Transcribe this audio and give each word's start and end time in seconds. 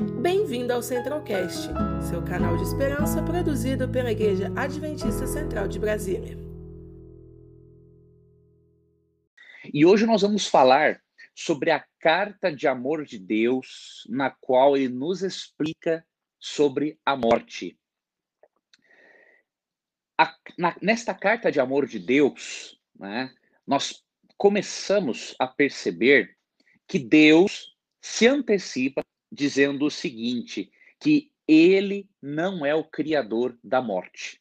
Bem-vindo 0.00 0.72
ao 0.72 0.82
Centralcast, 0.82 1.68
seu 2.08 2.24
canal 2.24 2.56
de 2.56 2.62
esperança 2.62 3.22
produzido 3.22 3.86
pela 3.86 4.10
Igreja 4.10 4.50
Adventista 4.56 5.26
Central 5.26 5.68
de 5.68 5.78
Brasília. 5.78 6.38
E 9.74 9.84
hoje 9.84 10.06
nós 10.06 10.22
vamos 10.22 10.46
falar 10.46 11.02
sobre 11.34 11.70
a 11.70 11.84
carta 11.98 12.50
de 12.50 12.66
amor 12.66 13.04
de 13.04 13.18
Deus, 13.18 14.06
na 14.08 14.30
qual 14.30 14.74
ele 14.74 14.88
nos 14.88 15.22
explica 15.22 16.02
sobre 16.38 16.98
a 17.04 17.14
morte. 17.14 17.78
A, 20.18 20.34
na, 20.56 20.74
nesta 20.80 21.12
carta 21.12 21.52
de 21.52 21.60
amor 21.60 21.86
de 21.86 21.98
Deus, 21.98 22.80
né, 22.98 23.34
nós 23.66 24.02
começamos 24.38 25.34
a 25.38 25.46
perceber 25.46 26.38
que 26.88 26.98
Deus 26.98 27.76
se 28.00 28.26
antecipa 28.26 29.04
dizendo 29.30 29.86
o 29.86 29.90
seguinte: 29.90 30.70
que 30.98 31.30
ele 31.46 32.08
não 32.20 32.64
é 32.64 32.74
o 32.74 32.84
criador 32.84 33.58
da 33.62 33.80
morte. 33.80 34.40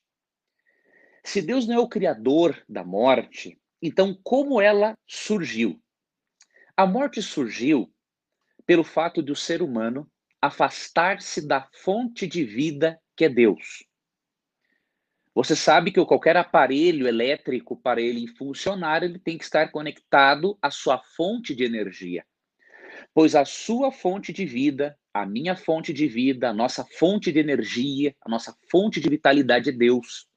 Se 1.23 1.41
Deus 1.41 1.67
não 1.67 1.75
é 1.75 1.79
o 1.79 1.87
criador 1.87 2.63
da 2.67 2.83
morte, 2.83 3.59
então 3.81 4.17
como 4.23 4.61
ela 4.61 4.97
surgiu? 5.07 5.81
A 6.75 6.85
morte 6.85 7.21
surgiu 7.21 7.91
pelo 8.65 8.83
fato 8.83 9.21
de 9.21 9.31
o 9.31 9.35
ser 9.35 9.61
humano 9.61 10.09
afastar-se 10.41 11.45
da 11.45 11.67
fonte 11.73 12.25
de 12.25 12.43
vida 12.43 12.99
que 13.15 13.25
é 13.25 13.29
Deus. 13.29 13.83
Você 15.35 15.55
sabe 15.55 15.91
que 15.91 16.03
qualquer 16.05 16.37
aparelho 16.37 17.07
elétrico, 17.07 17.75
para 17.75 18.01
ele 18.01 18.27
funcionar, 18.27 19.03
ele 19.03 19.19
tem 19.19 19.37
que 19.37 19.43
estar 19.43 19.71
conectado 19.71 20.57
à 20.61 20.71
sua 20.71 20.97
fonte 20.97 21.55
de 21.55 21.63
energia 21.63 22.25
pois 23.13 23.35
a 23.35 23.45
sua 23.45 23.91
fonte 23.91 24.31
de 24.31 24.45
vida, 24.45 24.97
a 25.13 25.25
minha 25.25 25.55
fonte 25.55 25.91
de 25.93 26.07
vida, 26.07 26.49
a 26.49 26.53
nossa 26.53 26.85
fonte 26.85 27.31
de 27.31 27.39
energia, 27.39 28.15
a 28.21 28.29
nossa 28.29 28.55
fonte 28.69 28.99
de 28.99 29.09
vitalidade 29.09 29.69
é 29.69 29.73
Deus. 29.73 30.27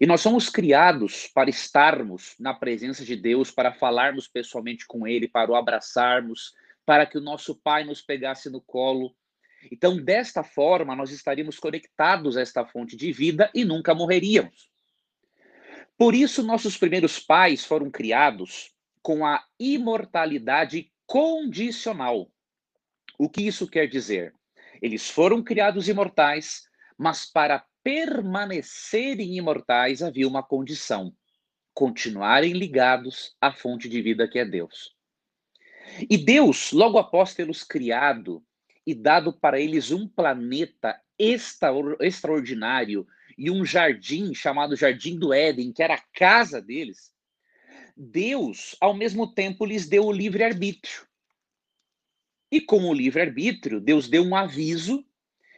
E 0.00 0.06
nós 0.06 0.20
somos 0.20 0.50
criados 0.50 1.28
para 1.28 1.48
estarmos 1.48 2.34
na 2.38 2.52
presença 2.52 3.04
de 3.04 3.16
Deus, 3.16 3.50
para 3.50 3.72
falarmos 3.72 4.28
pessoalmente 4.28 4.86
com 4.86 5.06
Ele, 5.06 5.26
para 5.26 5.50
o 5.50 5.56
abraçarmos, 5.56 6.52
para 6.84 7.06
que 7.06 7.16
o 7.16 7.22
nosso 7.22 7.54
Pai 7.54 7.84
nos 7.84 8.02
pegasse 8.02 8.50
no 8.50 8.60
colo. 8.60 9.14
Então, 9.72 9.96
desta 9.96 10.42
forma, 10.42 10.94
nós 10.94 11.10
estaríamos 11.10 11.58
conectados 11.58 12.36
a 12.36 12.42
esta 12.42 12.64
fonte 12.66 12.96
de 12.96 13.12
vida 13.12 13.50
e 13.54 13.64
nunca 13.64 13.94
morreríamos. 13.94 14.70
Por 15.96 16.14
isso, 16.14 16.42
nossos 16.42 16.76
primeiros 16.76 17.18
pais 17.18 17.64
foram 17.64 17.90
criados 17.90 18.70
com 19.02 19.26
a 19.26 19.42
imortalidade 19.58 20.92
condicional. 21.08 22.30
O 23.18 23.28
que 23.28 23.42
isso 23.42 23.66
quer 23.66 23.88
dizer? 23.88 24.32
Eles 24.80 25.08
foram 25.08 25.42
criados 25.42 25.88
imortais, 25.88 26.68
mas 26.96 27.24
para 27.24 27.64
permanecerem 27.82 29.36
imortais 29.36 30.02
havia 30.02 30.28
uma 30.28 30.42
condição: 30.42 31.12
continuarem 31.74 32.52
ligados 32.52 33.34
à 33.40 33.50
fonte 33.50 33.88
de 33.88 34.00
vida 34.02 34.28
que 34.28 34.38
é 34.38 34.44
Deus. 34.44 34.94
E 36.08 36.18
Deus, 36.18 36.70
logo 36.70 36.98
após 36.98 37.34
tê-los 37.34 37.64
criado 37.64 38.44
e 38.86 38.94
dado 38.94 39.32
para 39.32 39.58
eles 39.58 39.90
um 39.90 40.06
planeta 40.06 41.00
extraordinário 41.18 43.06
e 43.38 43.50
um 43.50 43.64
jardim 43.64 44.34
chamado 44.34 44.76
Jardim 44.76 45.18
do 45.18 45.32
Éden, 45.32 45.72
que 45.72 45.82
era 45.82 45.94
a 45.94 46.04
casa 46.12 46.60
deles, 46.60 47.10
Deus, 47.98 48.76
ao 48.80 48.94
mesmo 48.94 49.26
tempo, 49.34 49.66
lhes 49.66 49.88
deu 49.88 50.06
o 50.06 50.12
livre-arbítrio. 50.12 51.04
E 52.50 52.60
com 52.60 52.84
o 52.84 52.94
livre-arbítrio, 52.94 53.80
Deus 53.80 54.08
deu 54.08 54.22
um 54.22 54.36
aviso 54.36 55.04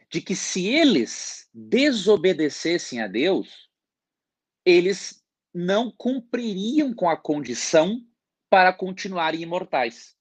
de 0.09 0.21
que 0.21 0.35
se 0.35 0.65
eles 0.65 1.47
desobedecessem 1.53 2.99
a 2.99 3.07
Deus, 3.07 3.69
eles 4.65 5.23
não 5.53 5.91
cumpririam 5.91 6.93
com 6.93 7.07
a 7.07 7.15
condição 7.15 8.03
para 8.49 8.73
continuarem 8.73 9.41
imortais. 9.41 10.17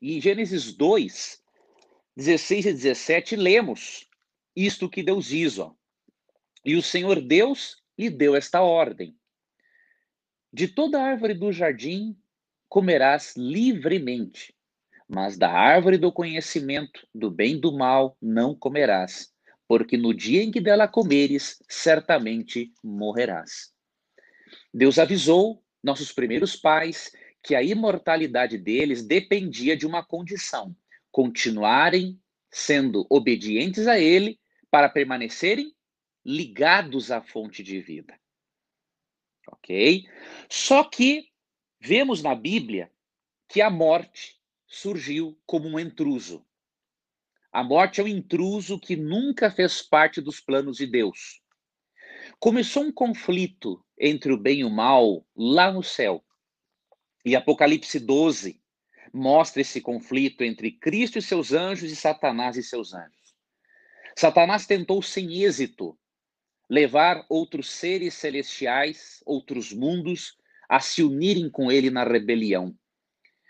E 0.00 0.16
em 0.16 0.20
Gênesis 0.20 0.72
2, 0.72 1.42
16 2.16 2.66
e 2.66 2.72
17, 2.72 3.36
lemos 3.36 4.08
isto 4.54 4.88
que 4.88 5.02
Deus 5.02 5.26
diz: 5.26 5.58
ó, 5.58 5.74
E 6.64 6.76
o 6.76 6.82
Senhor 6.82 7.20
Deus 7.20 7.82
lhe 7.98 8.08
deu 8.08 8.36
esta 8.36 8.62
ordem: 8.62 9.18
de 10.52 10.68
toda 10.68 11.02
árvore 11.02 11.32
do 11.32 11.50
jardim 11.50 12.14
comerás 12.68 13.34
livremente, 13.36 14.54
mas 15.08 15.38
da 15.38 15.50
árvore 15.50 15.96
do 15.96 16.12
conhecimento 16.12 17.06
do 17.14 17.30
bem 17.30 17.54
e 17.54 17.60
do 17.60 17.72
mal 17.72 18.16
não 18.20 18.54
comerás, 18.54 19.32
porque 19.66 19.96
no 19.96 20.12
dia 20.12 20.42
em 20.42 20.50
que 20.50 20.60
dela 20.60 20.86
comeres, 20.86 21.62
certamente 21.68 22.70
morrerás. 22.82 23.72
Deus 24.72 24.98
avisou 24.98 25.64
nossos 25.82 26.12
primeiros 26.12 26.54
pais 26.54 27.12
que 27.42 27.54
a 27.54 27.62
imortalidade 27.62 28.58
deles 28.58 29.02
dependia 29.02 29.76
de 29.76 29.86
uma 29.86 30.04
condição: 30.04 30.76
continuarem 31.10 32.20
sendo 32.50 33.06
obedientes 33.08 33.86
a 33.86 33.98
Ele 33.98 34.38
para 34.70 34.88
permanecerem 34.88 35.74
ligados 36.24 37.10
à 37.10 37.22
fonte 37.22 37.62
de 37.62 37.80
vida 37.80 38.21
ok? 39.52 40.08
Só 40.48 40.82
que 40.84 41.28
vemos 41.80 42.22
na 42.22 42.34
Bíblia 42.34 42.90
que 43.48 43.60
a 43.60 43.70
morte 43.70 44.40
surgiu 44.66 45.38
como 45.46 45.68
um 45.68 45.78
intruso. 45.78 46.44
A 47.52 47.62
morte 47.62 48.00
é 48.00 48.04
um 48.04 48.08
intruso 48.08 48.80
que 48.80 48.96
nunca 48.96 49.50
fez 49.50 49.82
parte 49.82 50.20
dos 50.20 50.40
planos 50.40 50.78
de 50.78 50.86
Deus. 50.86 51.42
Começou 52.40 52.84
um 52.84 52.92
conflito 52.92 53.84
entre 53.98 54.32
o 54.32 54.38
bem 54.38 54.60
e 54.60 54.64
o 54.64 54.70
mal 54.70 55.26
lá 55.36 55.70
no 55.70 55.82
céu. 55.82 56.24
E 57.24 57.36
Apocalipse 57.36 58.00
12 58.00 58.60
mostra 59.12 59.60
esse 59.60 59.80
conflito 59.80 60.42
entre 60.42 60.72
Cristo 60.72 61.18
e 61.18 61.22
seus 61.22 61.52
anjos 61.52 61.92
e 61.92 61.96
Satanás 61.96 62.56
e 62.56 62.62
seus 62.62 62.94
anjos. 62.94 63.36
Satanás 64.16 64.66
tentou 64.66 65.02
sem 65.02 65.42
êxito 65.42 65.98
levar 66.68 67.24
outros 67.28 67.70
seres 67.70 68.14
celestiais, 68.14 69.22
outros 69.26 69.72
mundos, 69.72 70.36
a 70.68 70.80
se 70.80 71.02
unirem 71.02 71.50
com 71.50 71.70
ele 71.70 71.90
na 71.90 72.04
rebelião. 72.04 72.74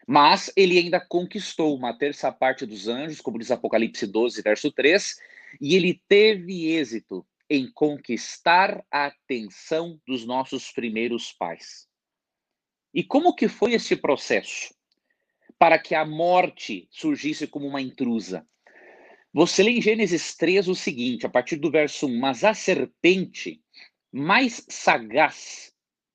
Mas 0.06 0.53
ele 0.56 0.78
ainda 0.78 1.00
conquistou 1.00 1.77
uma 1.77 1.97
terça 1.97 2.33
parte 2.33 2.67
dos 2.67 2.89
anjos, 2.89 3.21
como 3.21 3.39
diz 3.39 3.50
Apocalipse 3.50 4.06
12, 4.06 4.43
verso 4.43 4.73
3, 4.73 5.17
e 5.61 5.77
ele 5.77 6.03
teve 6.09 6.67
êxito 6.73 7.25
em 7.49 7.71
conquistar 7.71 8.84
a 8.91 9.06
atenção 9.06 10.00
dos 10.06 10.25
nossos 10.25 10.73
primeiros 10.73 11.33
pais. 11.33 11.87
E 12.94 13.05
como 13.05 13.34
que 13.34 13.49
foi 13.49 13.75
esse 13.75 13.94
processo? 13.94 14.75
Para 15.59 15.79
que 15.79 15.94
a 15.94 16.05
morte 16.05 16.89
surgisse 16.91 17.47
como 17.47 17.67
uma 17.67 17.81
intrusa. 17.81 18.47
Você 19.34 19.62
lê 19.62 19.70
em 19.70 19.81
Gênesis 19.81 20.34
3 20.37 20.69
o 20.69 20.75
seguinte, 20.75 21.25
a 21.25 21.28
partir 21.28 21.56
do 21.56 21.70
verso 21.70 22.06
1: 22.06 22.19
Mas 22.19 22.44
a 22.44 22.53
serpente, 22.53 23.62
mais 24.12 24.65
sagaz 24.69 25.72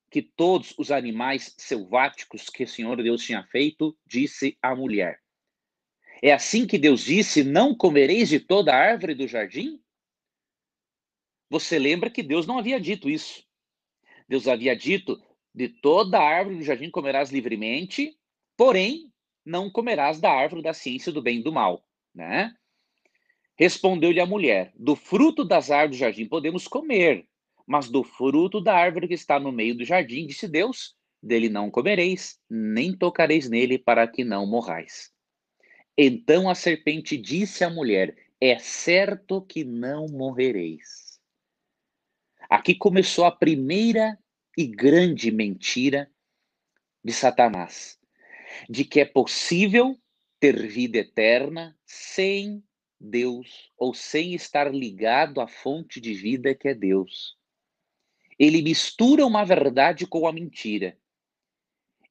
que 0.08 0.22
todos 0.22 0.72
os 0.78 0.92
animais 0.92 1.52
selváticos 1.58 2.48
que 2.48 2.62
o 2.62 2.68
Senhor 2.68 3.02
Deus 3.02 3.24
tinha 3.24 3.42
feito, 3.44 3.98
disse 4.06 4.56
à 4.62 4.74
mulher: 4.74 5.20
É 6.22 6.32
assim 6.32 6.64
que 6.64 6.78
Deus 6.78 7.02
disse: 7.02 7.42
Não 7.42 7.74
comereis 7.74 8.28
de 8.28 8.38
toda 8.38 8.72
a 8.72 8.78
árvore 8.78 9.16
do 9.16 9.26
jardim? 9.26 9.82
Você 11.50 11.76
lembra 11.76 12.10
que 12.10 12.22
Deus 12.22 12.46
não 12.46 12.58
havia 12.58 12.80
dito 12.80 13.10
isso. 13.10 13.44
Deus 14.28 14.46
havia 14.46 14.76
dito: 14.76 15.20
De 15.52 15.68
toda 15.68 16.20
a 16.20 16.22
árvore 16.22 16.58
do 16.58 16.64
jardim 16.64 16.88
comerás 16.88 17.32
livremente, 17.32 18.16
porém 18.56 19.12
não 19.44 19.68
comerás 19.68 20.20
da 20.20 20.30
árvore 20.30 20.62
da 20.62 20.72
ciência 20.72 21.10
do 21.10 21.20
bem 21.20 21.40
e 21.40 21.42
do 21.42 21.50
mal, 21.50 21.84
né? 22.14 22.54
Respondeu-lhe 23.58 24.20
a 24.20 24.26
mulher: 24.26 24.72
Do 24.76 24.94
fruto 24.94 25.44
das 25.44 25.70
árvores 25.70 25.98
do 25.98 26.00
jardim 26.00 26.26
podemos 26.26 26.68
comer, 26.68 27.26
mas 27.66 27.90
do 27.90 28.04
fruto 28.04 28.60
da 28.60 28.74
árvore 28.74 29.08
que 29.08 29.14
está 29.14 29.40
no 29.40 29.50
meio 29.50 29.74
do 29.74 29.84
jardim, 29.84 30.26
disse 30.26 30.46
Deus: 30.46 30.94
Dele 31.20 31.48
não 31.48 31.68
comereis, 31.68 32.38
nem 32.48 32.96
tocareis 32.96 33.50
nele, 33.50 33.76
para 33.76 34.06
que 34.06 34.22
não 34.22 34.46
morrais. 34.46 35.10
Então 35.96 36.48
a 36.48 36.54
serpente 36.54 37.16
disse 37.16 37.64
à 37.64 37.70
mulher: 37.70 38.16
É 38.40 38.58
certo 38.60 39.42
que 39.42 39.64
não 39.64 40.06
morrereis. 40.06 41.18
Aqui 42.48 42.76
começou 42.76 43.24
a 43.24 43.32
primeira 43.32 44.16
e 44.56 44.66
grande 44.66 45.32
mentira 45.32 46.08
de 47.04 47.12
Satanás, 47.12 47.98
de 48.70 48.84
que 48.84 49.00
é 49.00 49.04
possível 49.04 49.98
ter 50.40 50.66
vida 50.68 50.98
eterna 50.98 51.76
sem 51.84 52.62
Deus 53.00 53.70
ou 53.76 53.94
sem 53.94 54.34
estar 54.34 54.72
ligado 54.72 55.40
à 55.40 55.46
fonte 55.46 56.00
de 56.00 56.14
vida 56.14 56.54
que 56.54 56.68
é 56.68 56.74
Deus. 56.74 57.36
Ele 58.38 58.62
mistura 58.62 59.26
uma 59.26 59.44
verdade 59.44 60.06
com 60.06 60.26
a 60.26 60.32
mentira. 60.32 60.96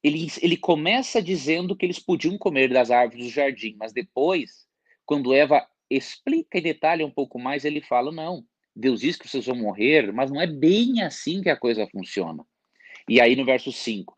Ele, 0.04 0.28
ele 0.42 0.58
começa 0.58 1.22
dizendo 1.22 1.76
que 1.76 1.86
eles 1.86 2.00
podiam 2.00 2.38
comer 2.38 2.70
das 2.70 2.92
árvores 2.92 3.26
do 3.26 3.32
jardim, 3.32 3.76
mas 3.78 3.92
depois, 3.94 4.68
quando 5.06 5.34
Eva 5.34 5.68
explica 5.90 6.58
e 6.58 6.62
detalha 6.62 7.06
um 7.06 7.12
pouco 7.12 7.40
mais, 7.40 7.66
ele 7.66 7.82
fala: 7.82 8.12
não, 8.12 8.46
Deus 8.76 9.02
diz 9.02 9.18
que 9.18 9.28
vocês 9.28 9.46
vão 9.46 9.56
morrer, 9.56 10.12
mas 10.14 10.30
não 10.30 10.40
é 10.40 10.48
bem 10.48 11.02
assim 11.02 11.42
que 11.42 11.50
a 11.50 11.58
coisa 11.58 11.88
funciona. 11.88 12.46
E 13.10 13.22
aí 13.22 13.36
no 13.36 13.46
verso 13.46 13.72
5, 13.72 14.16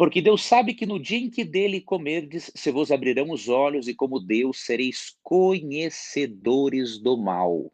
porque 0.00 0.22
Deus 0.22 0.42
sabe 0.42 0.72
que 0.72 0.86
no 0.86 0.98
dia 0.98 1.18
em 1.18 1.28
que 1.28 1.44
dele 1.44 1.78
comerdes, 1.78 2.50
se 2.54 2.70
vos 2.70 2.90
abrirão 2.90 3.30
os 3.30 3.50
olhos, 3.50 3.86
e 3.86 3.94
como 3.94 4.18
Deus 4.18 4.64
sereis 4.64 5.14
conhecedores 5.22 6.98
do 6.98 7.18
mal. 7.18 7.70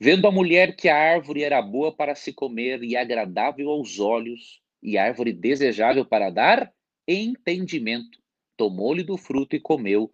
Vendo 0.00 0.26
a 0.26 0.32
mulher 0.32 0.74
que 0.74 0.88
a 0.88 0.96
árvore 0.96 1.42
era 1.42 1.60
boa 1.60 1.94
para 1.94 2.14
se 2.14 2.32
comer 2.32 2.82
e 2.82 2.96
agradável 2.96 3.68
aos 3.68 4.00
olhos, 4.00 4.62
e 4.82 4.96
árvore 4.96 5.34
desejável 5.34 6.06
para 6.06 6.30
dar 6.30 6.72
entendimento, 7.06 8.18
tomou-lhe 8.56 9.02
do 9.02 9.18
fruto 9.18 9.54
e 9.54 9.60
comeu, 9.60 10.10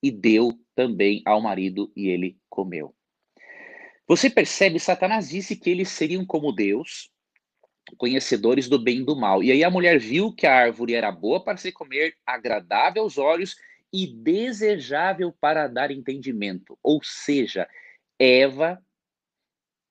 e 0.00 0.12
deu 0.12 0.56
também 0.76 1.22
ao 1.26 1.42
marido, 1.42 1.90
e 1.96 2.06
ele 2.06 2.38
comeu. 2.48 2.94
Você 4.06 4.30
percebe, 4.30 4.78
Satanás 4.78 5.28
disse 5.28 5.56
que 5.56 5.70
eles 5.70 5.88
seriam 5.88 6.24
como 6.24 6.52
Deus, 6.52 7.09
conhecedores 7.96 8.68
do 8.68 8.78
bem 8.78 8.98
e 8.98 9.04
do 9.04 9.16
mal. 9.16 9.42
E 9.42 9.52
aí 9.52 9.62
a 9.64 9.70
mulher 9.70 9.98
viu 9.98 10.32
que 10.32 10.46
a 10.46 10.54
árvore 10.54 10.94
era 10.94 11.10
boa 11.10 11.42
para 11.42 11.56
se 11.56 11.72
comer, 11.72 12.16
agradável 12.26 13.02
aos 13.02 13.18
olhos 13.18 13.56
e 13.92 14.06
desejável 14.06 15.32
para 15.32 15.66
dar 15.66 15.90
entendimento. 15.90 16.78
Ou 16.82 17.02
seja, 17.02 17.68
Eva 18.18 18.82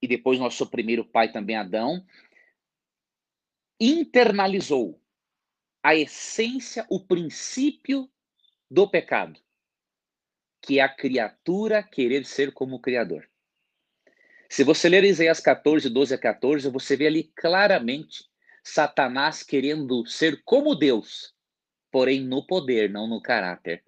e 0.02 0.08
depois 0.08 0.38
nosso 0.38 0.66
primeiro 0.66 1.04
pai 1.04 1.30
também 1.30 1.56
Adão 1.56 2.04
internalizou 3.78 5.00
a 5.82 5.94
essência, 5.94 6.86
o 6.90 7.00
princípio 7.00 8.10
do 8.70 8.88
pecado, 8.88 9.40
que 10.60 10.78
é 10.78 10.82
a 10.82 10.88
criatura 10.88 11.82
querer 11.82 12.26
ser 12.26 12.52
como 12.52 12.76
o 12.76 12.80
Criador. 12.80 13.29
Se 14.50 14.64
você 14.64 14.88
ler 14.88 15.04
Isaías 15.04 15.38
14, 15.38 15.88
12 15.88 16.12
a 16.12 16.18
14, 16.18 16.68
você 16.70 16.96
vê 16.96 17.06
ali 17.06 17.30
claramente 17.36 18.24
Satanás 18.64 19.44
querendo 19.44 20.04
ser 20.04 20.42
como 20.44 20.74
Deus, 20.74 21.32
porém 21.88 22.24
no 22.24 22.44
poder, 22.44 22.90
não 22.90 23.06
no 23.06 23.22
caráter. 23.22 23.84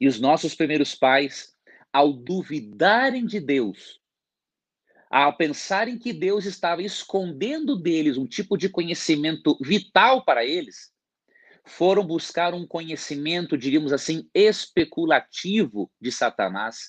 E 0.00 0.08
os 0.08 0.18
nossos 0.18 0.54
primeiros 0.54 0.94
pais, 0.94 1.54
ao 1.92 2.14
duvidarem 2.14 3.26
de 3.26 3.38
Deus, 3.38 4.00
ao 5.10 5.36
pensarem 5.36 5.98
que 5.98 6.14
Deus 6.14 6.46
estava 6.46 6.82
escondendo 6.82 7.76
deles 7.76 8.16
um 8.16 8.26
tipo 8.26 8.56
de 8.56 8.70
conhecimento 8.70 9.58
vital 9.60 10.24
para 10.24 10.46
eles, 10.46 10.94
foram 11.62 12.06
buscar 12.06 12.54
um 12.54 12.66
conhecimento, 12.66 13.58
diríamos 13.58 13.92
assim, 13.92 14.30
especulativo 14.32 15.90
de 16.00 16.10
Satanás. 16.10 16.88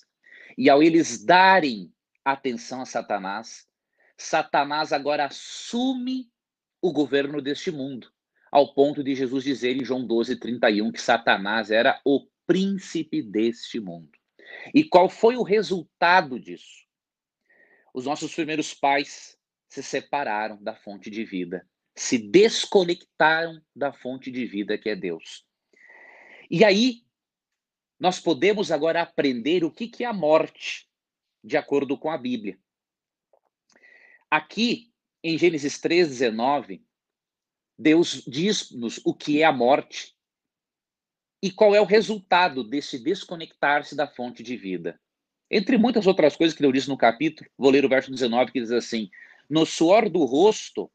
E 0.57 0.69
ao 0.69 0.81
eles 0.81 1.25
darem 1.25 1.91
atenção 2.31 2.81
a 2.81 2.85
Satanás, 2.85 3.67
Satanás 4.17 4.91
agora 4.91 5.25
assume 5.25 6.29
o 6.81 6.91
governo 6.91 7.41
deste 7.41 7.71
mundo, 7.71 8.11
ao 8.51 8.73
ponto 8.73 9.03
de 9.03 9.15
Jesus 9.15 9.43
dizer 9.43 9.75
em 9.75 9.83
João 9.83 10.05
12, 10.05 10.35
31 10.37 10.91
que 10.91 11.01
Satanás 11.01 11.69
era 11.71 11.99
o 12.05 12.27
príncipe 12.45 13.21
deste 13.21 13.79
mundo. 13.79 14.11
E 14.73 14.83
qual 14.83 15.09
foi 15.09 15.35
o 15.35 15.43
resultado 15.43 16.39
disso? 16.39 16.85
Os 17.93 18.05
nossos 18.05 18.33
primeiros 18.33 18.73
pais 18.73 19.37
se 19.67 19.83
separaram 19.83 20.61
da 20.63 20.75
fonte 20.75 21.09
de 21.09 21.25
vida 21.25 21.67
se 21.97 22.19
desconectaram 22.19 23.59
da 23.75 23.91
fonte 23.91 24.29
de 24.29 24.45
vida 24.45 24.77
que 24.77 24.87
é 24.87 24.95
Deus. 24.95 25.43
E 26.49 26.63
aí, 26.63 27.01
nós 27.99 28.19
podemos 28.19 28.71
agora 28.71 29.01
aprender 29.01 29.63
o 29.63 29.71
que, 29.71 29.87
que 29.87 30.03
é 30.03 30.07
a 30.07 30.13
morte, 30.13 30.86
de 31.47 31.55
acordo 31.55 31.97
com 31.97 32.11
a 32.11 32.17
Bíblia. 32.17 32.59
Aqui, 34.29 34.91
em 35.23 35.37
Gênesis 35.37 35.79
3,19, 35.79 36.81
Deus 37.79 38.21
diz-nos 38.27 38.99
o 39.05 39.13
que 39.13 39.41
é 39.41 39.45
a 39.45 39.51
morte 39.51 40.13
e 41.41 41.49
qual 41.49 41.73
é 41.73 41.79
o 41.79 41.85
resultado 41.85 42.63
desse 42.63 43.01
desconectar-se 43.01 43.95
da 43.95 44.07
fonte 44.07 44.43
de 44.43 44.57
vida. 44.57 44.99
Entre 45.49 45.77
muitas 45.77 46.05
outras 46.05 46.35
coisas 46.35 46.53
que 46.53 46.61
Deus 46.61 46.73
disse 46.73 46.89
no 46.89 46.97
capítulo, 46.97 47.49
vou 47.57 47.71
ler 47.71 47.85
o 47.85 47.89
verso 47.89 48.11
19 48.11 48.51
que 48.51 48.59
diz 48.59 48.71
assim: 48.71 49.09
No 49.49 49.65
suor 49.65 50.09
do 50.09 50.25
rosto 50.25 50.91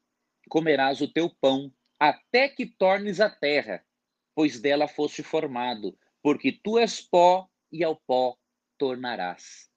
comerás 0.47 1.01
o 1.01 1.07
teu 1.07 1.31
pão, 1.41 1.73
até 1.99 2.47
que 2.47 2.67
tornes 2.67 3.19
a 3.19 3.29
terra, 3.29 3.83
pois 4.35 4.59
dela 4.59 4.87
foste 4.87 5.23
formado, 5.23 5.97
porque 6.21 6.51
tu 6.51 6.77
és 6.77 7.01
pó 7.01 7.49
e 7.71 7.83
ao 7.83 7.95
pó 7.95 8.37
tornarás. 8.77 9.72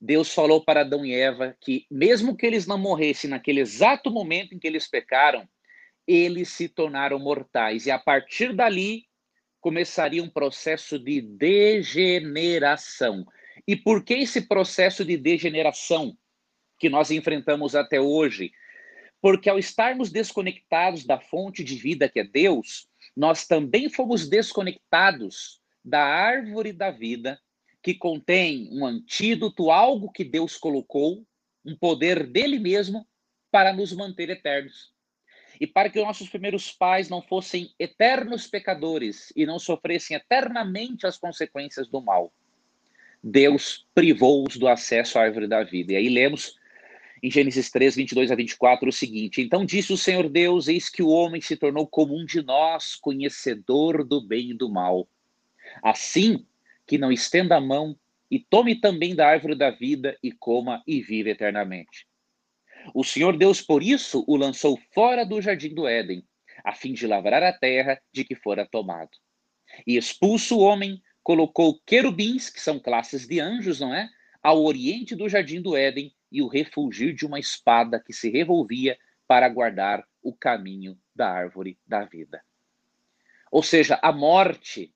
Deus 0.00 0.32
falou 0.32 0.64
para 0.64 0.82
Adão 0.82 1.04
e 1.04 1.12
Eva 1.12 1.56
que, 1.60 1.86
mesmo 1.90 2.36
que 2.36 2.46
eles 2.46 2.66
não 2.66 2.78
morressem 2.78 3.30
naquele 3.30 3.60
exato 3.60 4.10
momento 4.10 4.54
em 4.54 4.58
que 4.58 4.66
eles 4.66 4.88
pecaram, 4.88 5.48
eles 6.06 6.48
se 6.48 6.68
tornaram 6.68 7.18
mortais. 7.18 7.86
E 7.86 7.90
a 7.90 7.98
partir 7.98 8.54
dali 8.54 9.04
começaria 9.60 10.22
um 10.22 10.30
processo 10.30 10.98
de 10.98 11.20
degeneração. 11.20 13.26
E 13.66 13.76
por 13.76 14.04
que 14.04 14.14
esse 14.14 14.42
processo 14.42 15.04
de 15.04 15.16
degeneração 15.16 16.16
que 16.78 16.88
nós 16.88 17.10
enfrentamos 17.10 17.74
até 17.74 18.00
hoje? 18.00 18.52
Porque 19.20 19.50
ao 19.50 19.58
estarmos 19.58 20.12
desconectados 20.12 21.04
da 21.04 21.20
fonte 21.20 21.64
de 21.64 21.74
vida 21.74 22.08
que 22.08 22.20
é 22.20 22.24
Deus, 22.24 22.88
nós 23.16 23.46
também 23.46 23.90
fomos 23.90 24.28
desconectados 24.28 25.60
da 25.84 26.04
árvore 26.04 26.72
da 26.72 26.90
vida, 26.90 27.38
que 27.82 27.94
contém 27.94 28.68
um 28.72 28.84
antídoto, 28.84 29.70
algo 29.70 30.10
que 30.10 30.24
Deus 30.24 30.56
colocou, 30.56 31.24
um 31.64 31.76
poder 31.76 32.26
dele 32.26 32.58
mesmo 32.58 33.06
para 33.50 33.72
nos 33.72 33.92
manter 33.92 34.30
eternos. 34.30 34.92
E 35.60 35.66
para 35.66 35.90
que 35.90 36.00
nossos 36.00 36.28
primeiros 36.28 36.70
pais 36.70 37.08
não 37.08 37.20
fossem 37.20 37.72
eternos 37.78 38.46
pecadores 38.46 39.32
e 39.34 39.44
não 39.44 39.58
sofressem 39.58 40.16
eternamente 40.16 41.06
as 41.06 41.18
consequências 41.18 41.88
do 41.88 42.00
mal, 42.00 42.32
Deus 43.22 43.86
privou-os 43.94 44.56
do 44.56 44.68
acesso 44.68 45.18
à 45.18 45.22
árvore 45.22 45.48
da 45.48 45.64
vida. 45.64 45.92
E 45.92 45.96
aí 45.96 46.08
lemos 46.08 46.56
em 47.22 47.30
Gênesis 47.30 47.70
3, 47.70 47.96
22 47.96 48.30
a 48.30 48.36
24, 48.36 48.88
o 48.88 48.92
seguinte: 48.92 49.42
Então 49.42 49.64
disse 49.64 49.92
o 49.92 49.96
Senhor 49.96 50.28
Deus: 50.28 50.68
Eis 50.68 50.88
que 50.88 51.02
o 51.02 51.08
homem 51.08 51.40
se 51.40 51.56
tornou 51.56 51.86
como 51.86 52.16
um 52.16 52.24
de 52.24 52.42
nós, 52.42 52.94
conhecedor 52.94 54.04
do 54.04 54.20
bem 54.20 54.50
e 54.50 54.54
do 54.54 54.70
mal. 54.70 55.08
Assim 55.82 56.46
que 56.88 56.96
não 56.96 57.12
estenda 57.12 57.56
a 57.56 57.60
mão 57.60 57.94
e 58.30 58.40
tome 58.40 58.74
também 58.74 59.14
da 59.14 59.28
árvore 59.28 59.54
da 59.54 59.70
vida 59.70 60.18
e 60.22 60.32
coma 60.32 60.82
e 60.86 61.02
vive 61.02 61.30
eternamente. 61.30 62.06
O 62.94 63.04
Senhor 63.04 63.36
Deus, 63.36 63.60
por 63.60 63.82
isso, 63.82 64.24
o 64.26 64.36
lançou 64.36 64.78
fora 64.94 65.24
do 65.24 65.40
jardim 65.40 65.74
do 65.74 65.86
Éden, 65.86 66.26
a 66.64 66.74
fim 66.74 66.94
de 66.94 67.06
lavrar 67.06 67.42
a 67.42 67.52
terra 67.52 68.00
de 68.10 68.24
que 68.24 68.34
fora 68.34 68.66
tomado. 68.66 69.10
E 69.86 69.96
expulso 69.98 70.56
o 70.56 70.60
homem, 70.60 71.02
colocou 71.22 71.78
querubins, 71.84 72.48
que 72.48 72.60
são 72.60 72.80
classes 72.80 73.26
de 73.26 73.38
anjos, 73.38 73.80
não 73.80 73.94
é? 73.94 74.08
Ao 74.42 74.64
oriente 74.64 75.14
do 75.14 75.28
jardim 75.28 75.60
do 75.60 75.76
Éden 75.76 76.10
e 76.32 76.40
o 76.40 76.48
refulgir 76.48 77.14
de 77.14 77.26
uma 77.26 77.38
espada 77.38 78.02
que 78.04 78.14
se 78.14 78.30
revolvia 78.30 78.98
para 79.26 79.48
guardar 79.48 80.02
o 80.22 80.34
caminho 80.34 80.98
da 81.14 81.30
árvore 81.30 81.78
da 81.86 82.04
vida. 82.04 82.42
Ou 83.50 83.62
seja, 83.62 83.98
a 84.02 84.10
morte 84.10 84.94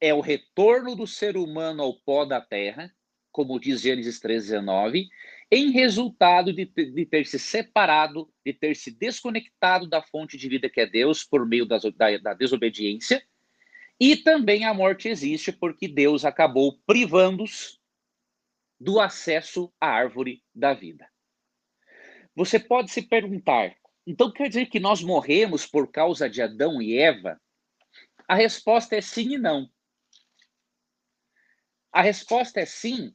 é 0.00 0.12
o 0.12 0.20
retorno 0.20 0.94
do 0.94 1.06
ser 1.06 1.36
humano 1.36 1.82
ao 1.82 1.94
pó 1.94 2.24
da 2.24 2.40
terra, 2.40 2.92
como 3.32 3.60
diz 3.60 3.80
Gênesis 3.80 4.20
3,19, 4.20 5.08
em 5.50 5.70
resultado 5.70 6.52
de, 6.52 6.64
de, 6.64 7.06
ter 7.06 7.26
se 7.26 7.38
separado, 7.38 8.32
de 8.44 8.52
ter 8.52 8.74
se 8.74 8.90
desconectado 8.90 9.86
da 9.86 10.02
fonte 10.02 10.36
de 10.36 10.48
vida 10.48 10.68
que 10.68 10.80
é 10.80 10.86
Deus 10.86 11.22
por 11.22 11.46
meio 11.46 11.66
das, 11.66 11.82
da, 11.94 12.16
da 12.18 12.34
desobediência. 12.34 13.22
E 13.98 14.16
também 14.16 14.64
a 14.64 14.74
morte 14.74 15.08
existe 15.08 15.52
porque 15.52 15.86
Deus 15.88 16.24
acabou 16.24 16.78
privando-os 16.86 17.80
do 18.78 19.00
acesso 19.00 19.72
à 19.80 19.88
árvore 19.88 20.42
da 20.54 20.74
vida. 20.74 21.08
Você 22.34 22.58
pode 22.58 22.90
se 22.90 23.00
perguntar, 23.00 23.74
então 24.06 24.30
quer 24.30 24.48
dizer 24.48 24.66
que 24.66 24.78
nós 24.78 25.02
morremos 25.02 25.66
por 25.66 25.90
causa 25.90 26.28
de 26.28 26.42
Adão 26.42 26.82
e 26.82 26.98
Eva? 26.98 27.40
A 28.28 28.34
resposta 28.34 28.96
é 28.96 29.00
sim 29.00 29.34
e 29.34 29.38
não. 29.38 29.70
A 31.96 32.02
resposta 32.02 32.60
é 32.60 32.66
sim, 32.66 33.10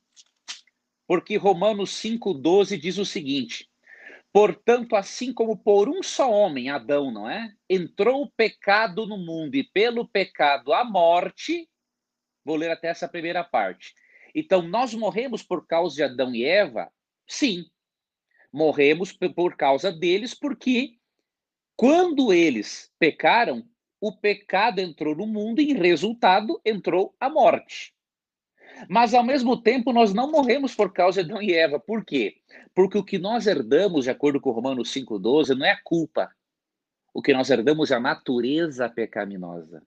porque 1.08 1.38
Romanos 1.38 1.92
5,12 2.02 2.80
diz 2.80 2.98
o 2.98 3.06
seguinte: 3.06 3.70
Portanto, 4.34 4.96
assim 4.96 5.32
como 5.32 5.56
por 5.56 5.88
um 5.88 6.02
só 6.02 6.32
homem, 6.32 6.72
Adão, 6.72 7.12
não 7.12 7.30
é? 7.30 7.54
Entrou 7.70 8.24
o 8.24 8.32
pecado 8.32 9.06
no 9.06 9.20
mundo 9.20 9.54
e 9.54 9.64
pelo 9.64 10.08
pecado 10.08 10.74
a 10.74 10.84
morte. 10.84 11.70
Vou 12.44 12.56
ler 12.56 12.72
até 12.72 12.88
essa 12.88 13.08
primeira 13.08 13.44
parte. 13.44 13.94
Então, 14.34 14.64
nós 14.64 14.96
morremos 14.96 15.44
por 15.44 15.68
causa 15.68 15.98
de 15.98 16.02
Adão 16.02 16.34
e 16.34 16.44
Eva? 16.44 16.92
Sim. 17.28 17.64
Morremos 18.52 19.12
por 19.12 19.56
causa 19.56 19.92
deles, 19.92 20.34
porque 20.34 20.98
quando 21.76 22.34
eles 22.34 22.92
pecaram, 22.98 23.64
o 24.00 24.12
pecado 24.12 24.80
entrou 24.80 25.16
no 25.16 25.28
mundo 25.28 25.62
e, 25.62 25.70
em 25.70 25.76
resultado, 25.76 26.60
entrou 26.66 27.16
a 27.20 27.30
morte. 27.30 27.94
Mas, 28.90 29.14
ao 29.14 29.24
mesmo 29.24 29.62
tempo, 29.62 29.92
nós 29.94 30.14
não 30.14 30.32
morremos 30.32 30.76
por 30.76 30.92
causa 30.92 31.24
de 31.24 31.32
Adão 31.32 31.42
e 31.42 31.54
Eva. 31.54 31.80
Por 31.80 32.04
quê? 32.06 32.38
Porque 32.74 32.98
o 32.98 33.04
que 33.04 33.18
nós 33.18 33.48
herdamos, 33.48 34.06
de 34.06 34.12
acordo 34.12 34.40
com 34.40 34.52
Romanos 34.52 34.92
5,12, 34.92 35.56
não 35.58 35.66
é 35.66 35.72
a 35.72 35.82
culpa. 35.82 36.30
O 37.14 37.22
que 37.22 37.34
nós 37.34 37.50
herdamos 37.50 37.92
é 37.92 37.96
a 37.96 38.00
natureza 38.00 38.90
pecaminosa. 38.90 39.84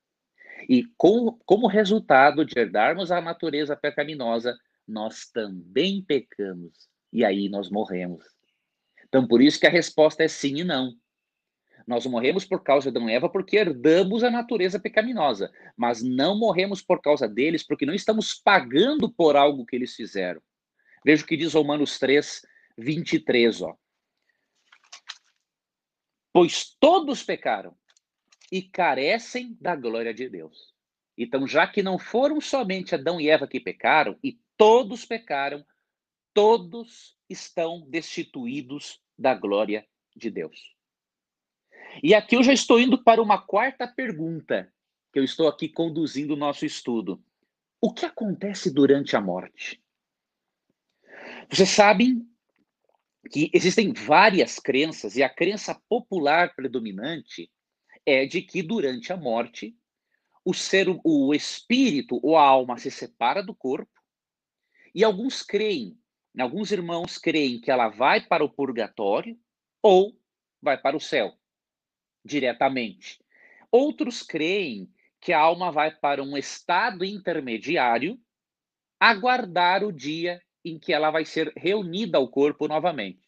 E 0.69 0.85
com, 0.97 1.39
como 1.45 1.67
resultado 1.67 2.45
de 2.45 2.59
herdarmos 2.59 3.11
a 3.11 3.21
natureza 3.21 3.77
pecaminosa, 3.77 4.57
nós 4.87 5.27
também 5.27 6.03
pecamos. 6.03 6.73
E 7.13 7.25
aí 7.25 7.49
nós 7.49 7.71
morremos. 7.71 8.25
Então, 9.07 9.27
por 9.27 9.41
isso 9.41 9.61
que 9.61 9.67
a 9.67 9.71
resposta 9.71 10.25
é 10.25 10.29
sim 10.29 10.61
e 10.61 10.65
não. 10.65 10.93
Nós 11.87 12.07
morremos 12.07 12.45
por 12.45 12.63
causa 12.63 12.91
de 12.91 12.97
Adão 12.97 13.09
e 13.09 13.13
Eva 13.13 13.29
porque 13.29 13.57
herdamos 13.57 14.25
a 14.25 14.31
natureza 14.31 14.81
pecaminosa, 14.81 15.53
mas 15.77 16.03
não 16.03 16.39
morremos 16.39 16.81
por 16.81 17.01
causa 17.01 17.29
deles 17.29 17.63
porque 17.63 17.85
não 17.85 17.95
estamos 17.95 18.35
pagando 18.35 19.11
por 19.11 19.37
algo 19.37 19.67
que 19.67 19.77
eles 19.77 19.95
fizeram. 19.95 20.41
Veja 21.05 21.23
o 21.23 21.27
que 21.27 21.37
diz 21.37 21.53
Romanos 21.53 21.99
3, 21.99 22.43
23, 22.79 23.63
ó. 23.63 23.77
Pois 26.33 26.75
todos 26.81 27.23
pecaram 27.23 27.77
e 28.51 28.63
carecem 28.63 29.57
da 29.61 29.77
glória 29.77 30.15
de 30.15 30.29
Deus. 30.29 30.75
Então, 31.17 31.47
já 31.47 31.67
que 31.67 31.83
não 31.83 31.99
foram 31.99 32.41
somente 32.41 32.95
Adão 32.95 33.21
e 33.21 33.29
Eva 33.29 33.47
que 33.47 33.61
pecaram, 33.61 34.19
e 34.23 34.41
todos 34.57 35.05
pecaram, 35.05 35.65
todos 36.33 37.17
estão 37.29 37.89
destituídos 37.89 39.01
da 39.17 39.35
glória 39.35 39.87
de 40.17 40.31
Deus. 40.31 40.74
E 42.03 42.15
aqui 42.15 42.37
eu 42.37 42.43
já 42.43 42.53
estou 42.53 42.81
indo 42.81 43.03
para 43.03 43.23
uma 43.23 43.41
quarta 43.41 43.87
pergunta, 43.87 44.73
que 45.13 45.19
eu 45.19 45.25
estou 45.25 45.49
aqui 45.49 45.69
conduzindo 45.69 46.35
o 46.35 46.37
nosso 46.37 46.67
estudo. 46.67 47.23
O 47.81 47.93
que 47.93 48.05
acontece 48.05 48.73
durante 48.73 49.17
a 49.17 49.21
morte? 49.21 49.83
Vocês 51.51 51.69
sabem 51.69 52.27
que 53.31 53.51
existem 53.53 53.93
várias 53.93 54.59
crenças, 54.59 55.17
e 55.17 55.23
a 55.23 55.29
crença 55.29 55.81
popular 55.89 56.55
predominante 56.55 57.51
é 58.05 58.27
de 58.27 58.43
que 58.43 58.63
durante 58.63 59.13
a 59.13 59.17
morte 59.17 59.77
o 60.45 60.53
ser, 60.53 60.87
o 61.05 61.35
espírito 61.35 62.21
ou 62.23 62.37
a 62.37 62.43
alma 62.43 62.77
se 62.77 62.91
separa 62.91 63.43
do 63.43 63.55
corpo, 63.55 63.93
e 64.95 65.03
alguns 65.03 65.43
creem 65.43 65.99
Alguns 66.43 66.73
irmãos 66.73 67.17
creem 67.17 67.61
que 67.61 67.71
ela 67.71 67.89
vai 67.89 68.21
para 68.21 68.45
o 68.45 68.51
purgatório 68.51 69.39
ou 69.81 70.19
vai 70.61 70.77
para 70.77 70.97
o 70.97 71.01
céu 71.01 71.39
diretamente. 72.25 73.21
Outros 73.71 74.23
creem 74.23 74.89
que 75.21 75.33
a 75.33 75.41
alma 75.41 75.71
vai 75.71 75.91
para 75.91 76.23
um 76.23 76.37
estado 76.37 77.05
intermediário, 77.05 78.19
aguardar 79.01 79.85
o 79.85 79.93
dia 79.93 80.41
em 80.65 80.79
que 80.79 80.93
ela 80.93 81.11
vai 81.11 81.25
ser 81.25 81.53
reunida 81.57 82.19
ao 82.19 82.29
corpo 82.29 82.67
novamente. 82.69 83.25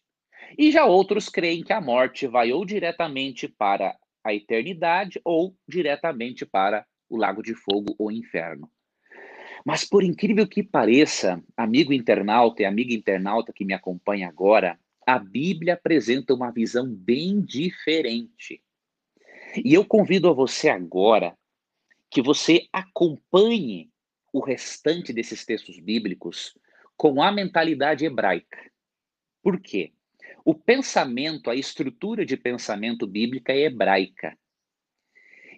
E 0.57 0.71
já 0.71 0.85
outros 0.85 1.29
creem 1.29 1.63
que 1.63 1.73
a 1.73 1.81
morte 1.81 2.27
vai 2.27 2.51
ou 2.51 2.65
diretamente 2.65 3.47
para 3.47 3.97
a 4.23 4.33
eternidade 4.33 5.19
ou 5.23 5.55
diretamente 5.67 6.45
para 6.45 6.85
o 7.09 7.17
lago 7.17 7.41
de 7.41 7.53
fogo 7.53 7.95
ou 7.97 8.11
inferno. 8.11 8.69
Mas 9.65 9.83
por 9.83 10.03
incrível 10.03 10.47
que 10.47 10.63
pareça, 10.63 11.43
amigo 11.55 11.91
internauta 11.91 12.61
e 12.61 12.65
amiga 12.65 12.93
internauta 12.93 13.51
que 13.53 13.65
me 13.65 13.73
acompanha 13.73 14.27
agora, 14.27 14.79
a 15.05 15.17
Bíblia 15.17 15.73
apresenta 15.73 16.33
uma 16.33 16.51
visão 16.51 16.87
bem 16.87 17.41
diferente. 17.41 18.61
E 19.63 19.73
eu 19.73 19.85
convido 19.85 20.29
a 20.29 20.33
você 20.33 20.69
agora 20.69 21.37
que 22.09 22.21
você 22.21 22.67
acompanhe 22.71 23.89
o 24.31 24.39
restante 24.39 25.11
desses 25.11 25.45
textos 25.45 25.79
bíblicos 25.79 26.57
com 26.95 27.21
a 27.21 27.31
mentalidade 27.31 28.05
hebraica. 28.05 28.71
Por 29.41 29.59
quê? 29.59 29.93
O 30.43 30.55
pensamento, 30.55 31.49
a 31.49 31.55
estrutura 31.55 32.25
de 32.25 32.37
pensamento 32.37 33.05
bíblica 33.05 33.51
é 33.51 33.63
hebraica. 33.63 34.37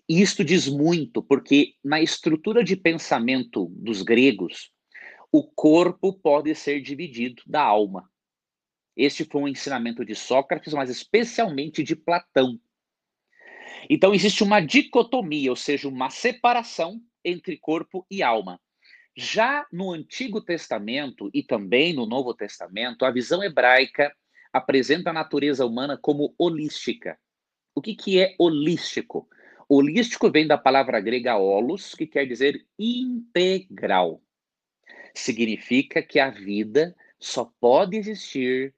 E 0.07 0.21
isto 0.21 0.43
diz 0.43 0.67
muito, 0.67 1.21
porque 1.21 1.75
na 1.83 2.01
estrutura 2.01 2.63
de 2.63 2.75
pensamento 2.75 3.67
dos 3.75 4.01
gregos, 4.01 4.71
o 5.31 5.43
corpo 5.43 6.13
pode 6.13 6.53
ser 6.55 6.81
dividido 6.81 7.43
da 7.45 7.61
alma. 7.61 8.09
Este 8.95 9.23
foi 9.23 9.43
um 9.43 9.47
ensinamento 9.47 10.03
de 10.03 10.15
Sócrates, 10.15 10.73
mas 10.73 10.89
especialmente 10.89 11.83
de 11.83 11.95
Platão. 11.95 12.59
Então 13.89 14.13
existe 14.13 14.43
uma 14.43 14.59
dicotomia, 14.59 15.49
ou 15.49 15.55
seja, 15.55 15.87
uma 15.87 16.09
separação 16.09 17.01
entre 17.23 17.57
corpo 17.57 18.05
e 18.09 18.23
alma. 18.23 18.59
Já 19.15 19.67
no 19.71 19.91
Antigo 19.91 20.41
Testamento 20.41 21.29
e 21.33 21.43
também 21.43 21.93
no 21.93 22.05
Novo 22.05 22.33
Testamento, 22.33 23.03
a 23.03 23.11
visão 23.11 23.43
hebraica 23.43 24.13
apresenta 24.53 25.09
a 25.09 25.13
natureza 25.13 25.65
humana 25.65 25.97
como 25.97 26.33
holística. 26.37 27.19
O 27.75 27.81
que, 27.81 27.95
que 27.95 28.19
é 28.19 28.35
holístico? 28.39 29.27
Holístico 29.67 30.31
vem 30.31 30.47
da 30.47 30.57
palavra 30.57 30.99
grega 30.99 31.37
holos, 31.37 31.93
que 31.93 32.07
quer 32.07 32.25
dizer 32.25 32.65
integral. 32.77 34.21
Significa 35.13 36.01
que 36.01 36.19
a 36.19 36.29
vida 36.29 36.95
só 37.19 37.51
pode 37.59 37.97
existir 37.97 38.73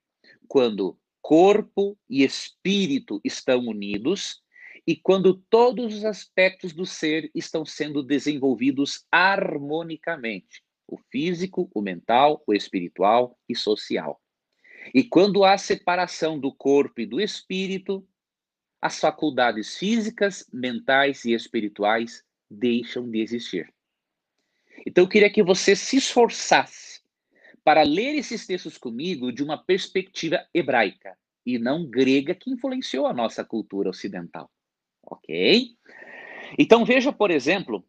quando 0.48 0.98
corpo 1.20 1.96
e 2.10 2.24
espírito 2.24 3.20
estão 3.24 3.60
unidos 3.60 4.42
e 4.86 4.96
quando 4.96 5.34
todos 5.34 5.94
os 5.94 6.04
aspectos 6.04 6.72
do 6.72 6.84
ser 6.84 7.30
estão 7.34 7.64
sendo 7.64 8.02
desenvolvidos 8.02 9.06
harmonicamente: 9.10 10.62
o 10.86 10.98
físico, 11.10 11.70
o 11.74 11.80
mental, 11.80 12.42
o 12.46 12.52
espiritual 12.52 13.38
e 13.48 13.54
social. 13.54 14.20
E 14.92 15.04
quando 15.04 15.44
há 15.44 15.56
separação 15.56 16.38
do 16.38 16.52
corpo 16.52 17.00
e 17.00 17.06
do 17.06 17.20
espírito, 17.20 18.06
as 18.80 18.98
faculdades 18.98 19.78
físicas, 19.78 20.44
mentais 20.52 21.24
e 21.24 21.32
espirituais 21.32 22.24
deixam 22.50 23.08
de 23.08 23.20
existir. 23.20 23.72
Então 24.84 25.04
eu 25.04 25.08
queria 25.08 25.30
que 25.30 25.42
você 25.42 25.76
se 25.76 25.96
esforçasse 25.96 27.00
para 27.62 27.82
ler 27.82 28.16
esses 28.16 28.44
textos 28.44 28.76
comigo 28.76 29.30
de 29.30 29.44
uma 29.44 29.56
perspectiva 29.56 30.44
hebraica 30.52 31.16
e 31.46 31.58
não 31.58 31.88
grega 31.88 32.34
que 32.34 32.50
influenciou 32.50 33.06
a 33.06 33.12
nossa 33.12 33.44
cultura 33.44 33.90
ocidental. 33.90 34.50
Ok? 35.02 35.76
Então 36.58 36.84
veja, 36.84 37.12
por 37.12 37.30
exemplo, 37.30 37.84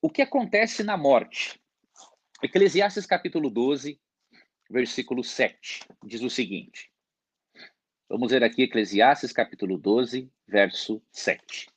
o 0.00 0.10
que 0.10 0.22
acontece 0.22 0.82
na 0.82 0.96
morte. 0.96 1.60
Eclesiastes 2.42 3.06
capítulo 3.06 3.48
12, 3.48 4.00
versículo 4.68 5.22
7, 5.24 5.80
diz 6.04 6.22
o 6.22 6.30
seguinte: 6.30 6.92
Vamos 8.08 8.30
ver 8.30 8.44
aqui 8.44 8.62
Eclesiastes 8.62 9.32
capítulo 9.32 9.78
12, 9.78 10.30
verso 10.46 11.02
7. 11.10 11.70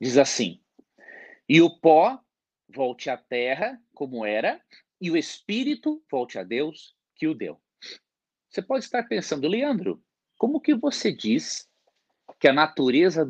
Diz 0.00 0.16
assim: 0.16 0.62
E 1.48 1.60
o 1.60 1.78
pó 1.78 2.22
volte 2.68 3.10
à 3.10 3.16
terra 3.16 3.82
como 3.92 4.24
era, 4.24 4.64
e 5.00 5.10
o 5.10 5.16
espírito 5.16 6.02
volte 6.10 6.38
a 6.38 6.42
Deus 6.42 6.96
que 7.14 7.26
o 7.26 7.34
deu. 7.34 7.60
Você 8.50 8.60
pode 8.60 8.84
estar 8.84 9.04
pensando, 9.04 9.46
Leandro, 9.46 10.02
como 10.36 10.60
que 10.60 10.74
você 10.74 11.12
diz 11.12 11.68
que 12.40 12.48
a 12.48 12.52
natureza 12.52 13.28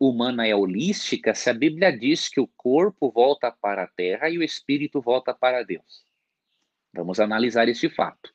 humana 0.00 0.46
é 0.46 0.54
holística 0.54 1.34
se 1.34 1.50
a 1.50 1.54
Bíblia 1.54 1.92
diz 1.94 2.30
que 2.30 2.40
o 2.40 2.48
corpo 2.56 3.10
volta 3.10 3.52
para 3.52 3.82
a 3.82 3.86
terra 3.86 4.30
e 4.30 4.38
o 4.38 4.42
espírito 4.42 5.02
volta 5.02 5.34
para 5.34 5.62
Deus? 5.62 6.02
Vamos 6.94 7.20
analisar 7.20 7.68
este 7.68 7.90
fato. 7.90 8.32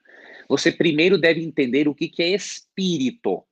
Você 0.48 0.72
primeiro 0.72 1.18
deve 1.18 1.44
entender 1.44 1.88
o 1.88 1.96
que, 1.96 2.08
que 2.08 2.22
é 2.22 2.30
espírito. 2.30 3.44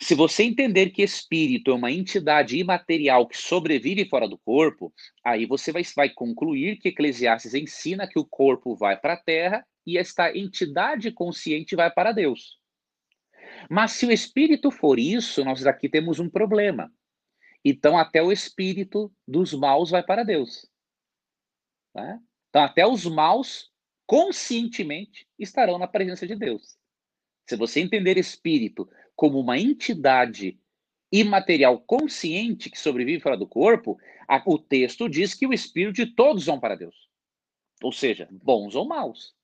Se 0.00 0.14
você 0.14 0.44
entender 0.44 0.90
que 0.90 1.02
espírito 1.02 1.70
é 1.70 1.74
uma 1.74 1.92
entidade 1.92 2.56
imaterial 2.56 3.28
que 3.28 3.36
sobrevive 3.36 4.08
fora 4.08 4.26
do 4.26 4.38
corpo, 4.38 4.90
aí 5.22 5.44
você 5.44 5.70
vai, 5.70 5.82
vai 5.94 6.08
concluir 6.08 6.78
que 6.78 6.88
Eclesiastes 6.88 7.52
ensina 7.52 8.08
que 8.08 8.18
o 8.18 8.24
corpo 8.24 8.74
vai 8.74 8.96
para 8.96 9.12
a 9.12 9.18
terra 9.18 9.66
e 9.86 9.98
esta 9.98 10.36
entidade 10.36 11.10
consciente 11.10 11.74
vai 11.74 11.90
para 11.90 12.12
Deus. 12.12 12.58
Mas 13.68 13.92
se 13.92 14.06
o 14.06 14.12
espírito 14.12 14.70
for 14.70 14.98
isso, 14.98 15.44
nós 15.44 15.66
aqui 15.66 15.88
temos 15.88 16.18
um 16.18 16.28
problema. 16.28 16.92
Então, 17.64 17.98
até 17.98 18.22
o 18.22 18.32
espírito 18.32 19.12
dos 19.26 19.52
maus 19.52 19.90
vai 19.90 20.02
para 20.02 20.24
Deus. 20.24 20.66
Né? 21.94 22.20
Então, 22.48 22.62
até 22.62 22.86
os 22.86 23.04
maus 23.04 23.70
conscientemente 24.06 25.26
estarão 25.38 25.78
na 25.78 25.86
presença 25.86 26.26
de 26.26 26.34
Deus. 26.34 26.76
Se 27.48 27.56
você 27.56 27.80
entender 27.80 28.16
espírito 28.16 28.88
como 29.14 29.38
uma 29.38 29.58
entidade 29.58 30.58
imaterial 31.12 31.80
consciente 31.80 32.70
que 32.70 32.78
sobrevive 32.78 33.20
fora 33.20 33.36
do 33.36 33.46
corpo, 33.46 33.98
a, 34.28 34.42
o 34.46 34.58
texto 34.58 35.08
diz 35.08 35.34
que 35.34 35.46
o 35.46 35.52
espírito 35.52 35.94
de 35.94 36.06
todos 36.06 36.46
vão 36.46 36.58
para 36.58 36.76
Deus. 36.76 37.08
Ou 37.82 37.92
seja, 37.92 38.28
bons 38.30 38.74
ou 38.74 38.86
maus. 38.86 39.34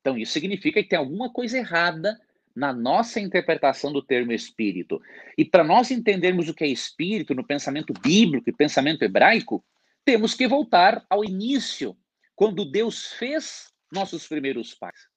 Então 0.00 0.16
isso 0.16 0.32
significa 0.32 0.82
que 0.82 0.88
tem 0.88 0.98
alguma 0.98 1.30
coisa 1.30 1.58
errada 1.58 2.18
na 2.54 2.72
nossa 2.72 3.20
interpretação 3.20 3.92
do 3.92 4.02
termo 4.02 4.32
espírito. 4.32 5.00
E 5.36 5.44
para 5.44 5.62
nós 5.62 5.90
entendermos 5.90 6.48
o 6.48 6.54
que 6.54 6.64
é 6.64 6.68
espírito 6.68 7.34
no 7.34 7.46
pensamento 7.46 7.92
bíblico 7.92 8.48
e 8.48 8.52
pensamento 8.52 9.02
hebraico, 9.02 9.64
temos 10.04 10.34
que 10.34 10.48
voltar 10.48 11.04
ao 11.08 11.24
início, 11.24 11.96
quando 12.34 12.64
Deus 12.64 13.12
fez 13.12 13.70
nossos 13.92 14.26
primeiros 14.26 14.74
pais. 14.74 15.08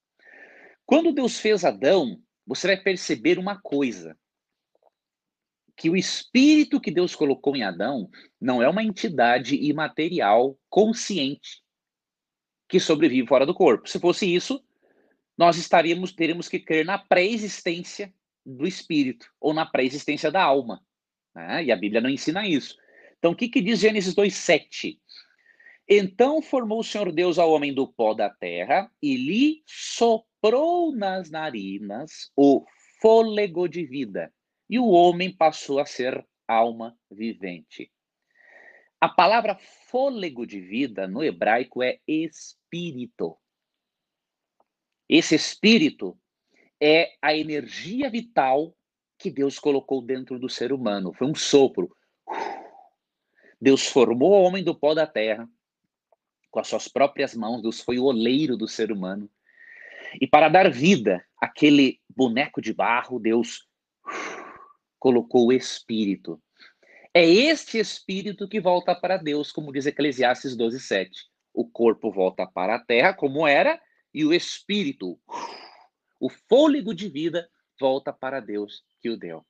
Quando 0.86 1.14
Deus 1.14 1.40
fez 1.40 1.64
Adão, 1.64 2.22
você 2.46 2.68
vai 2.68 2.78
perceber 2.78 3.40
uma 3.40 3.60
coisa: 3.60 4.18
que 5.76 5.90
o 5.90 5.96
espírito 5.96 6.80
que 6.80 6.92
Deus 6.92 7.16
colocou 7.16 7.56
em 7.56 7.64
Adão 7.64 8.10
não 8.40 8.62
é 8.62 8.70
uma 8.70 8.84
entidade 8.84 9.56
imaterial 9.56 10.58
consciente 10.70 11.64
que 12.68 12.80
sobrevive 12.80 13.28
fora 13.28 13.46
do 13.46 13.54
corpo. 13.54 13.88
Se 13.88 14.00
fosse 14.00 14.34
isso, 14.34 14.64
nós 15.38 15.58
estaríamos 15.58 16.12
teríamos 16.12 16.48
que 16.48 16.60
crer 16.60 16.86
na 16.86 16.98
pré-existência 16.98 18.14
do 18.46 18.68
espírito 18.68 19.28
ou 19.40 19.54
na 19.54 19.66
pré-existência 19.66 20.32
da 20.32 20.44
alma. 20.44 20.82
Né? 21.36 21.66
E 21.66 21.72
a 21.72 21.76
Bíblia 21.76 22.02
não 22.02 22.10
ensina 22.10 22.48
isso. 22.48 22.78
Então, 23.18 23.32
o 23.32 23.36
que, 23.36 23.48
que 23.48 23.62
diz 23.62 23.80
Gênesis 23.80 24.14
2,7? 24.14 24.98
Então 25.88 26.42
formou 26.42 26.80
o 26.80 26.84
Senhor 26.84 27.12
Deus 27.12 27.38
ao 27.38 27.52
homem 27.52 27.74
do 27.74 27.88
pó 27.88 28.14
da 28.14 28.30
terra 28.30 28.90
e 29.02 29.18
lhe 29.18 29.64
soprou 29.66 30.96
nas 30.96 31.30
narinas 31.30 32.32
o 32.36 32.66
fôlego 33.02 33.68
de 33.68 33.86
vida, 33.86 34.34
e 34.70 34.80
o 34.80 34.88
homem 34.88 35.36
passou 35.36 35.80
a 35.80 35.86
ser 35.86 36.26
alma 36.48 36.98
vivente. 37.12 37.92
A 39.00 39.10
palavra 39.10 39.58
fôlego 39.90 40.48
de 40.48 40.62
vida 40.62 41.06
no 41.06 41.22
hebraico 41.22 41.84
é 41.84 42.00
espírito. 42.08 43.38
Esse 45.16 45.36
espírito 45.36 46.18
é 46.82 47.14
a 47.22 47.38
energia 47.38 48.10
vital 48.10 48.76
que 49.16 49.30
Deus 49.30 49.60
colocou 49.60 50.02
dentro 50.02 50.40
do 50.40 50.50
ser 50.50 50.74
humano. 50.74 51.14
Foi 51.14 51.28
um 51.28 51.36
sopro. 51.36 51.96
Deus 53.62 53.86
formou 53.86 54.32
o 54.32 54.42
homem 54.42 54.64
do 54.64 54.74
pó 54.74 54.96
da 54.96 55.06
terra 55.06 55.48
com 56.50 56.60
as 56.60 56.68
suas 56.68 56.88
próprias 56.88 57.36
mãos. 57.36 57.62
Deus 57.62 57.80
foi 57.80 58.00
o 58.00 58.06
oleiro 58.06 58.58
do 58.58 58.68
ser 58.68 58.92
humano. 58.92 59.30
E 60.20 60.26
para 60.26 60.50
dar 60.50 60.72
vida 60.72 61.24
àquele 61.40 62.02
boneco 62.10 62.60
de 62.60 62.74
barro, 62.74 63.20
Deus 63.20 63.68
colocou 64.98 65.50
o 65.50 65.54
espírito. 65.54 66.42
É 67.14 67.24
este 67.24 67.78
espírito 67.78 68.50
que 68.50 68.60
volta 68.60 68.96
para 68.96 69.18
Deus, 69.18 69.52
como 69.52 69.72
diz 69.72 69.86
Eclesiastes 69.86 70.56
12, 70.56 70.80
7. 70.80 71.12
O 71.54 71.70
corpo 71.70 72.12
volta 72.12 72.48
para 72.48 72.78
a 72.78 72.84
terra 72.84 73.14
como 73.14 73.48
era, 73.48 73.80
e 74.14 74.24
o 74.24 74.34
espírito, 74.34 75.20
o 76.20 76.30
fôlego 76.30 76.94
de 76.94 77.10
vida, 77.10 77.50
volta 77.80 78.14
para 78.14 78.40
Deus 78.40 78.84
que 79.02 79.10
o 79.10 79.18
deu. 79.18 79.46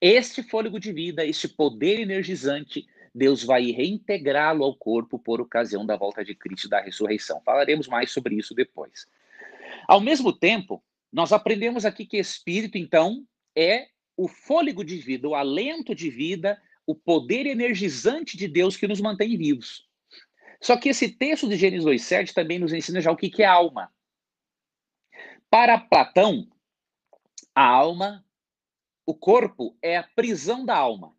Este 0.00 0.42
fôlego 0.42 0.78
de 0.78 0.92
vida, 0.92 1.24
este 1.24 1.48
poder 1.48 2.00
energizante, 2.00 2.86
Deus 3.14 3.44
vai 3.44 3.70
reintegrá-lo 3.70 4.64
ao 4.64 4.74
corpo 4.74 5.18
por 5.18 5.40
ocasião 5.40 5.86
da 5.86 5.96
volta 5.96 6.24
de 6.24 6.34
Cristo 6.34 6.68
da 6.68 6.80
ressurreição. 6.80 7.40
Falaremos 7.44 7.86
mais 7.86 8.10
sobre 8.10 8.34
isso 8.34 8.54
depois. 8.54 9.06
Ao 9.86 10.00
mesmo 10.00 10.32
tempo, 10.32 10.82
nós 11.12 11.32
aprendemos 11.32 11.84
aqui 11.84 12.06
que 12.06 12.16
espírito, 12.16 12.78
então, 12.78 13.26
é 13.54 13.88
o 14.16 14.28
fôlego 14.28 14.84
de 14.84 14.96
vida, 14.96 15.28
o 15.28 15.34
alento 15.34 15.94
de 15.94 16.10
vida, 16.10 16.60
o 16.86 16.94
poder 16.94 17.46
energizante 17.46 18.36
de 18.36 18.48
Deus 18.48 18.76
que 18.76 18.88
nos 18.88 19.00
mantém 19.00 19.36
vivos. 19.36 19.88
Só 20.62 20.76
que 20.76 20.90
esse 20.90 21.08
texto 21.08 21.48
de 21.48 21.56
Gênesis 21.56 21.84
2,7 21.84 22.32
também 22.32 22.56
nos 22.56 22.72
ensina 22.72 23.00
já 23.00 23.10
o 23.10 23.16
que, 23.16 23.42
é 23.42 23.46
alma. 23.46 23.92
Para 25.50 25.76
Platão, 25.76 26.48
a 27.52 27.66
alma, 27.66 28.24
o 29.04 29.12
corpo 29.12 29.76
é 29.82 29.96
a 29.96 30.04
prisão 30.04 30.64
da 30.64 30.76
alma. 30.76 31.16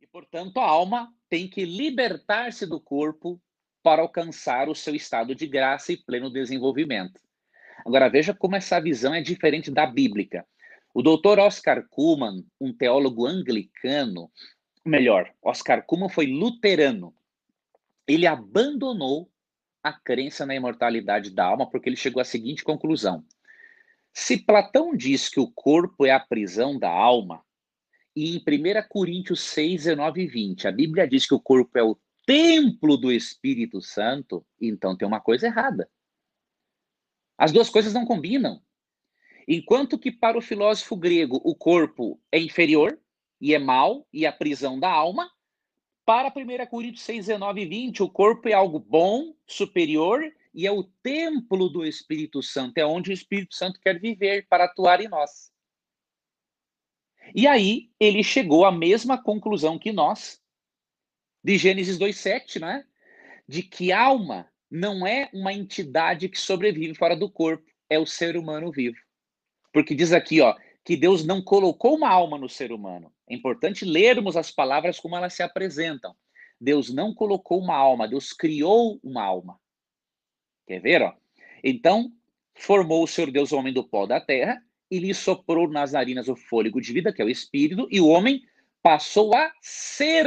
E, 0.00 0.06
portanto, 0.06 0.60
a 0.60 0.64
alma 0.64 1.12
tem 1.28 1.48
que 1.48 1.64
libertar-se 1.64 2.64
do 2.64 2.80
corpo 2.80 3.42
para 3.82 4.02
alcançar 4.02 4.68
o 4.68 4.74
seu 4.74 4.94
estado 4.94 5.34
de 5.34 5.48
graça 5.48 5.92
e 5.92 5.96
pleno 5.96 6.30
desenvolvimento. 6.30 7.20
Agora, 7.84 8.08
veja 8.08 8.32
como 8.32 8.54
essa 8.54 8.80
visão 8.80 9.12
é 9.12 9.20
diferente 9.20 9.68
da 9.68 9.84
bíblica. 9.84 10.46
O 10.94 11.02
doutor 11.02 11.40
Oscar 11.40 11.84
Kuhlmann, 11.88 12.46
um 12.60 12.72
teólogo 12.72 13.26
anglicano, 13.26 14.30
melhor, 14.84 15.32
Oscar 15.42 15.84
Kuhlmann 15.84 16.08
foi 16.08 16.26
luterano 16.26 17.14
ele 18.10 18.26
abandonou 18.26 19.30
a 19.82 19.92
crença 19.92 20.44
na 20.44 20.54
imortalidade 20.54 21.30
da 21.30 21.44
alma 21.44 21.70
porque 21.70 21.88
ele 21.88 21.96
chegou 21.96 22.20
à 22.20 22.24
seguinte 22.24 22.64
conclusão: 22.64 23.24
se 24.12 24.36
Platão 24.36 24.96
diz 24.96 25.28
que 25.28 25.38
o 25.38 25.50
corpo 25.50 26.04
é 26.04 26.10
a 26.10 26.18
prisão 26.18 26.78
da 26.78 26.90
alma, 26.90 27.44
e 28.14 28.36
em 28.36 28.38
1 28.38 28.88
Coríntios 28.88 29.40
6, 29.42 29.84
19 29.84 30.22
e 30.22 30.26
20, 30.26 30.66
a 30.66 30.72
Bíblia 30.72 31.06
diz 31.06 31.26
que 31.26 31.34
o 31.34 31.40
corpo 31.40 31.78
é 31.78 31.82
o 31.82 31.96
templo 32.26 32.96
do 32.96 33.12
Espírito 33.12 33.80
Santo, 33.80 34.44
então 34.60 34.96
tem 34.96 35.06
uma 35.06 35.20
coisa 35.20 35.46
errada. 35.46 35.88
As 37.38 37.52
duas 37.52 37.70
coisas 37.70 37.94
não 37.94 38.04
combinam. 38.04 38.60
Enquanto 39.46 39.98
que 39.98 40.12
para 40.12 40.36
o 40.36 40.42
filósofo 40.42 40.96
grego 40.96 41.40
o 41.44 41.54
corpo 41.54 42.20
é 42.30 42.38
inferior 42.38 43.00
e 43.40 43.54
é 43.54 43.58
mal 43.58 44.06
e 44.12 44.26
é 44.26 44.28
a 44.28 44.32
prisão 44.32 44.78
da 44.78 44.90
alma, 44.90 45.30
para 46.10 46.28
1 46.28 46.66
Coríntios 46.66 47.04
6, 47.04 47.26
19 47.26 47.60
e 47.60 47.66
20, 47.66 48.02
o 48.02 48.08
corpo 48.08 48.48
é 48.48 48.52
algo 48.52 48.80
bom, 48.80 49.32
superior, 49.46 50.20
e 50.52 50.66
é 50.66 50.72
o 50.72 50.82
templo 50.82 51.68
do 51.68 51.86
Espírito 51.86 52.42
Santo, 52.42 52.78
é 52.78 52.84
onde 52.84 53.10
o 53.10 53.12
Espírito 53.12 53.54
Santo 53.54 53.78
quer 53.78 54.00
viver 54.00 54.44
para 54.48 54.64
atuar 54.64 55.00
em 55.00 55.06
nós. 55.06 55.52
E 57.32 57.46
aí 57.46 57.92
ele 58.00 58.24
chegou 58.24 58.64
à 58.64 58.72
mesma 58.72 59.22
conclusão 59.22 59.78
que 59.78 59.92
nós, 59.92 60.42
de 61.44 61.56
Gênesis 61.56 61.96
2,7, 61.96 62.60
né? 62.60 62.84
De 63.46 63.62
que 63.62 63.92
alma 63.92 64.50
não 64.68 65.06
é 65.06 65.30
uma 65.32 65.52
entidade 65.52 66.28
que 66.28 66.40
sobrevive 66.40 66.92
fora 66.96 67.14
do 67.14 67.30
corpo, 67.30 67.70
é 67.88 68.00
o 68.00 68.04
ser 68.04 68.36
humano 68.36 68.72
vivo. 68.72 68.98
Porque 69.72 69.94
diz 69.94 70.12
aqui, 70.12 70.40
ó, 70.40 70.56
que 70.90 70.96
Deus 70.96 71.24
não 71.24 71.40
colocou 71.40 71.94
uma 71.94 72.08
alma 72.08 72.36
no 72.36 72.48
ser 72.48 72.72
humano. 72.72 73.14
É 73.28 73.32
importante 73.32 73.84
lermos 73.84 74.36
as 74.36 74.50
palavras 74.50 74.98
como 74.98 75.14
elas 75.14 75.32
se 75.34 75.40
apresentam. 75.40 76.16
Deus 76.60 76.92
não 76.92 77.14
colocou 77.14 77.60
uma 77.60 77.76
alma, 77.76 78.08
Deus 78.08 78.32
criou 78.32 78.98
uma 79.00 79.22
alma. 79.22 79.56
Quer 80.66 80.80
ver? 80.80 81.02
Ó? 81.02 81.14
Então, 81.62 82.12
formou 82.56 83.04
o 83.04 83.06
Senhor 83.06 83.30
Deus 83.30 83.52
o 83.52 83.56
homem 83.56 83.72
do 83.72 83.86
pó 83.86 84.04
da 84.04 84.20
terra 84.20 84.60
e 84.90 84.98
lhe 84.98 85.14
soprou 85.14 85.70
nas 85.70 85.92
narinas 85.92 86.26
o 86.26 86.34
fôlego 86.34 86.80
de 86.80 86.92
vida, 86.92 87.12
que 87.12 87.22
é 87.22 87.24
o 87.24 87.30
espírito, 87.30 87.86
e 87.88 88.00
o 88.00 88.08
homem 88.08 88.42
passou 88.82 89.32
a 89.32 89.52
ser 89.62 90.26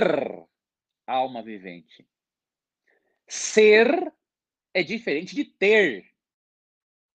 alma 1.06 1.44
vivente. 1.44 2.08
Ser 3.28 4.14
é 4.74 4.82
diferente 4.82 5.36
de 5.36 5.44
ter. 5.44 6.06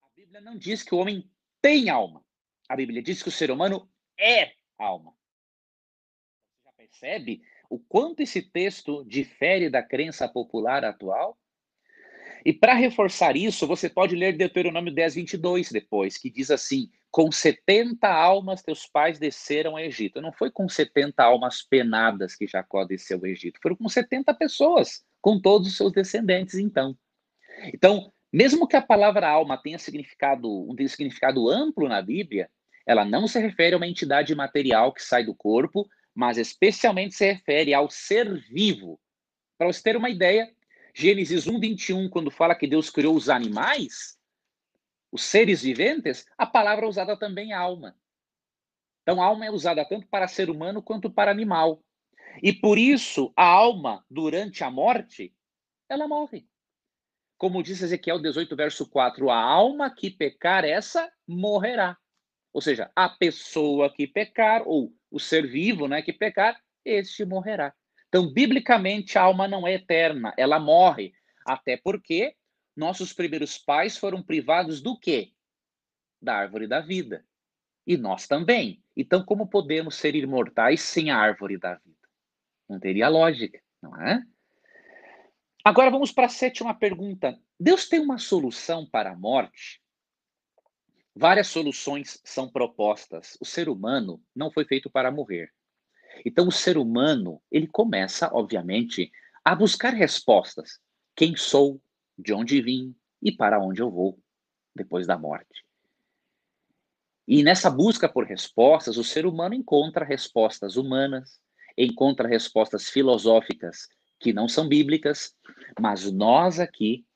A 0.04 0.10
Bíblia 0.14 0.42
não 0.42 0.58
diz 0.58 0.84
que 0.84 0.94
o 0.94 0.98
homem 0.98 1.32
tem 1.62 1.90
alma. 1.90 2.27
A 2.70 2.76
Bíblia 2.76 3.02
diz 3.02 3.24
que 3.24 3.30
o 3.30 3.32
ser 3.32 3.50
humano 3.50 3.90
é 4.20 4.52
alma. 4.78 5.14
Você 6.52 6.66
já 6.66 6.72
percebe 6.74 7.42
o 7.70 7.80
quanto 7.80 8.22
esse 8.22 8.42
texto 8.42 9.04
difere 9.06 9.70
da 9.70 9.82
crença 9.82 10.28
popular 10.28 10.84
atual? 10.84 11.38
E 12.46 12.54
para 12.54 12.74
reforçar 12.74 13.36
isso, 13.36 13.68
você 13.68 13.90
pode 13.90 14.16
ler 14.16 14.38
Deuteronômio 14.38 14.94
10, 14.94 15.16
22 15.16 15.72
depois, 15.72 16.18
que 16.18 16.30
diz 16.30 16.50
assim: 16.50 16.90
Com 17.12 17.32
70 17.32 18.08
almas 18.08 18.62
teus 18.62 18.86
pais 18.86 19.20
desceram 19.20 19.72
ao 19.72 19.80
Egito. 19.80 20.22
Não 20.22 20.32
foi 20.32 20.50
com 20.50 20.70
70 20.70 21.24
almas 21.24 21.62
penadas 21.62 22.36
que 22.36 22.48
Jacó 22.48 22.86
desceu 22.86 23.18
ao 23.18 23.26
Egito, 23.26 23.60
foram 23.62 23.76
com 23.76 23.90
70 23.90 24.34
pessoas, 24.34 25.04
com 25.22 25.42
todos 25.42 25.68
os 25.68 25.78
seus 25.78 25.92
descendentes, 25.92 26.56
então. 26.56 26.98
Então, 27.74 28.14
mesmo 28.32 28.68
que 28.68 28.76
a 28.76 28.82
palavra 28.82 29.28
alma 29.28 29.58
tenha 29.58 29.80
significado, 29.80 30.48
um 30.48 30.88
significado 30.88 31.50
amplo 31.50 31.90
na 31.90 32.02
Bíblia, 32.02 32.50
ela 32.88 33.04
não 33.04 33.28
se 33.28 33.38
refere 33.38 33.76
a 33.76 33.78
uma 33.78 33.86
entidade 33.86 34.34
material 34.34 34.94
que 34.94 35.04
sai 35.04 35.26
do 35.26 35.36
corpo, 35.36 35.86
mas 36.16 36.38
especialmente 36.38 37.16
se 37.16 37.34
refere 37.34 37.74
ao 37.74 37.90
ser 37.90 38.34
vivo. 38.50 38.98
Para 39.58 39.68
você 39.68 39.84
ter 39.84 39.98
uma 39.98 40.10
ideia, 40.10 40.50
Gênesis 40.96 41.48
1, 41.48 41.60
21, 41.60 42.10
quando 42.10 42.32
fala 42.32 42.56
que 42.56 42.66
Deus 42.66 42.90
criou 42.90 43.14
os 43.14 43.28
animais, 43.28 44.18
os 45.12 45.22
seres 45.22 45.62
viventes, 45.62 46.26
a 46.38 46.46
palavra 46.46 46.88
usada 46.88 47.18
também 47.18 47.52
é 47.52 47.56
alma. 47.56 47.94
Então, 49.02 49.22
alma 49.22 49.46
é 49.46 49.52
usada 49.52 49.84
tanto 49.84 50.08
para 50.08 50.28
ser 50.28 50.50
humano 50.50 50.82
quanto 50.82 51.10
para 51.10 51.30
animal. 51.30 51.84
E 52.42 52.54
por 52.54 52.78
isso, 52.78 53.34
a 53.36 53.46
alma, 53.46 54.06
durante 54.10 54.64
a 54.64 54.72
morte, 54.72 55.36
ela 55.90 56.08
morre. 56.08 56.48
Como 57.38 57.62
diz 57.62 57.82
Ezequiel 57.82 58.22
18, 58.22 58.56
verso 58.56 58.90
4, 58.90 59.30
a 59.30 59.40
alma 59.40 59.94
que 59.94 60.10
pecar, 60.10 60.64
essa 60.64 61.12
morrerá. 61.28 61.98
Ou 62.54 62.62
seja, 62.62 62.92
a 62.96 63.10
pessoa 63.10 63.94
que 63.94 64.08
pecar, 64.08 64.64
ou 64.66 64.94
o 65.12 65.20
ser 65.20 65.48
vivo 65.48 65.88
né, 65.88 66.02
que 66.02 66.14
pecar, 66.14 66.60
este 66.84 67.26
morrerá. 67.26 67.74
Então, 68.08 68.32
biblicamente, 68.32 69.18
a 69.18 69.24
alma 69.24 69.48
não 69.48 69.68
é 69.68 69.74
eterna, 69.74 70.34
ela 70.38 70.60
morre. 70.60 71.14
Até 71.46 71.78
porque 71.78 72.36
nossos 72.76 73.14
primeiros 73.14 73.58
pais 73.58 73.98
foram 73.98 74.24
privados 74.24 74.82
do 74.82 74.98
quê? 74.98 75.34
da 76.22 76.36
árvore 76.36 76.68
da 76.68 76.80
vida. 76.80 77.26
E 77.86 77.96
nós 77.98 78.28
também. 78.28 78.84
Então, 78.96 79.24
como 79.24 79.48
podemos 79.48 79.96
ser 79.96 80.16
imortais 80.16 80.82
sem 80.82 81.10
a 81.10 81.18
árvore 81.18 81.58
da 81.58 81.76
vida? 81.76 81.96
Não 82.68 82.80
teria 82.80 83.08
lógica, 83.08 83.62
não 83.82 83.96
é? 84.02 84.22
Agora 85.64 85.90
vamos 85.90 86.12
para 86.12 86.26
a 86.26 86.30
sétima 86.30 86.74
pergunta. 86.74 87.40
Deus 87.60 87.88
tem 87.88 88.00
uma 88.00 88.18
solução 88.18 88.86
para 88.86 89.12
a 89.12 89.16
morte? 89.16 89.82
Várias 91.20 91.48
soluções 91.48 92.22
são 92.24 92.48
propostas. 92.48 93.36
O 93.42 93.46
ser 93.46 93.70
humano 93.70 94.22
não 94.36 94.52
foi 94.52 94.66
feito 94.66 94.88
para 94.88 95.10
morrer. 95.10 95.52
Então, 96.24 96.48
o 96.48 96.52
ser 96.52 96.78
humano, 96.78 97.42
ele 97.52 97.66
começa, 97.66 98.30
obviamente, 98.32 99.12
a 99.44 99.56
buscar 99.56 99.96
respostas. 99.96 100.80
Quem 101.16 101.36
sou? 101.36 101.82
De 102.16 102.34
onde 102.34 102.62
vim? 102.62 102.96
E 103.20 103.32
para 103.32 103.60
onde 103.60 103.82
eu 103.82 103.90
vou 103.90 104.20
depois 104.76 105.08
da 105.08 105.18
morte? 105.18 105.66
E 107.28 107.42
nessa 107.42 107.72
busca 107.72 108.08
por 108.08 108.28
respostas, 108.28 108.96
o 108.96 109.04
ser 109.04 109.26
humano 109.26 109.56
encontra 109.56 110.06
respostas 110.06 110.78
humanas, 110.78 111.40
encontra 111.76 112.28
respostas 112.28 112.90
filosóficas 112.90 113.88
que 114.20 114.32
não 114.32 114.48
são 114.48 114.68
bíblicas, 114.68 115.36
mas 115.80 116.12
nós 116.12 116.60
aqui, 116.60 117.07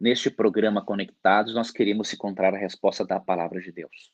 neste 0.00 0.30
programa 0.30 0.84
Conectados, 0.84 1.54
nós 1.54 1.70
queremos 1.70 2.12
encontrar 2.12 2.54
a 2.54 2.58
resposta 2.58 3.04
da 3.04 3.18
palavra 3.18 3.60
de 3.60 3.72
Deus. 3.72 4.12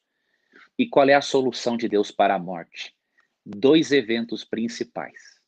E 0.79 0.89
qual 0.89 1.09
é 1.09 1.15
a 1.15 1.21
solução 1.21 1.77
de 1.77 1.89
Deus 1.89 2.11
para 2.11 2.35
a 2.35 2.39
morte? 2.39 2.95
Dois 3.45 3.93
eventos 3.93 4.45
principais. 4.45 5.39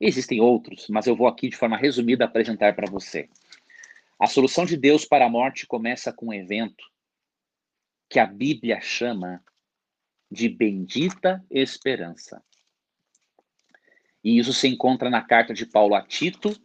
Existem 0.00 0.40
outros, 0.40 0.88
mas 0.88 1.06
eu 1.06 1.16
vou 1.16 1.26
aqui 1.26 1.48
de 1.48 1.56
forma 1.56 1.76
resumida 1.76 2.24
apresentar 2.24 2.74
para 2.74 2.90
você. 2.90 3.28
A 4.18 4.26
solução 4.26 4.64
de 4.64 4.76
Deus 4.76 5.04
para 5.04 5.26
a 5.26 5.30
morte 5.30 5.66
começa 5.66 6.12
com 6.12 6.26
um 6.26 6.32
evento 6.32 6.84
que 8.08 8.18
a 8.18 8.26
Bíblia 8.26 8.80
chama 8.80 9.42
de 10.30 10.48
bendita 10.48 11.44
esperança. 11.50 12.42
E 14.24 14.38
isso 14.38 14.52
se 14.52 14.66
encontra 14.66 15.08
na 15.08 15.22
carta 15.22 15.54
de 15.54 15.66
Paulo 15.66 15.94
a 15.94 16.02
Tito, 16.02 16.56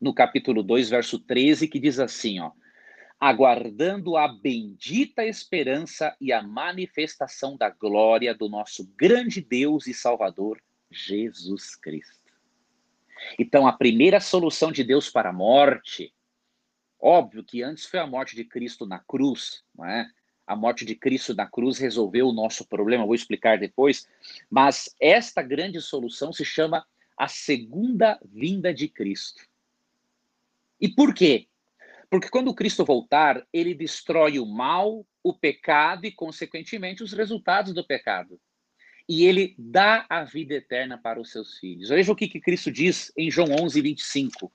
no 0.00 0.14
capítulo 0.14 0.62
2, 0.62 0.88
verso 0.88 1.18
13, 1.18 1.68
que 1.68 1.78
diz 1.78 1.98
assim, 1.98 2.40
ó: 2.40 2.52
aguardando 3.18 4.16
a 4.16 4.26
bendita 4.26 5.24
esperança 5.24 6.16
e 6.20 6.32
a 6.32 6.42
manifestação 6.42 7.56
da 7.56 7.68
glória 7.68 8.34
do 8.34 8.48
nosso 8.48 8.84
grande 8.96 9.40
Deus 9.40 9.86
e 9.86 9.92
Salvador, 9.92 10.60
Jesus 10.90 11.76
Cristo. 11.76 12.18
Então, 13.38 13.66
a 13.66 13.72
primeira 13.72 14.18
solução 14.18 14.72
de 14.72 14.82
Deus 14.82 15.10
para 15.10 15.28
a 15.28 15.32
morte, 15.32 16.14
óbvio 16.98 17.44
que 17.44 17.62
antes 17.62 17.84
foi 17.84 18.00
a 18.00 18.06
morte 18.06 18.34
de 18.34 18.44
Cristo 18.44 18.86
na 18.86 18.98
cruz, 18.98 19.62
não 19.76 19.84
é? 19.84 20.08
a 20.50 20.56
morte 20.56 20.84
de 20.84 20.96
Cristo 20.96 21.32
na 21.32 21.46
cruz 21.46 21.78
resolveu 21.78 22.26
o 22.26 22.32
nosso 22.32 22.66
problema, 22.66 23.06
vou 23.06 23.14
explicar 23.14 23.56
depois, 23.56 24.08
mas 24.50 24.92
esta 24.98 25.42
grande 25.42 25.80
solução 25.80 26.32
se 26.32 26.44
chama 26.44 26.84
a 27.16 27.28
segunda 27.28 28.18
vinda 28.24 28.74
de 28.74 28.88
Cristo. 28.88 29.49
E 30.80 30.88
por 30.88 31.14
quê? 31.14 31.46
Porque 32.08 32.28
quando 32.28 32.54
Cristo 32.54 32.84
voltar, 32.84 33.46
ele 33.52 33.74
destrói 33.74 34.38
o 34.38 34.46
mal, 34.46 35.06
o 35.22 35.32
pecado 35.32 36.06
e, 36.06 36.10
consequentemente, 36.10 37.02
os 37.02 37.12
resultados 37.12 37.72
do 37.72 37.86
pecado. 37.86 38.40
E 39.08 39.24
ele 39.24 39.54
dá 39.58 40.06
a 40.08 40.24
vida 40.24 40.54
eterna 40.54 40.98
para 40.98 41.20
os 41.20 41.30
seus 41.30 41.58
filhos. 41.58 41.88
Veja 41.88 42.10
o 42.10 42.16
que, 42.16 42.28
que 42.28 42.40
Cristo 42.40 42.70
diz 42.70 43.12
em 43.16 43.30
João 43.30 43.48
11, 43.60 43.80
25. 43.80 44.52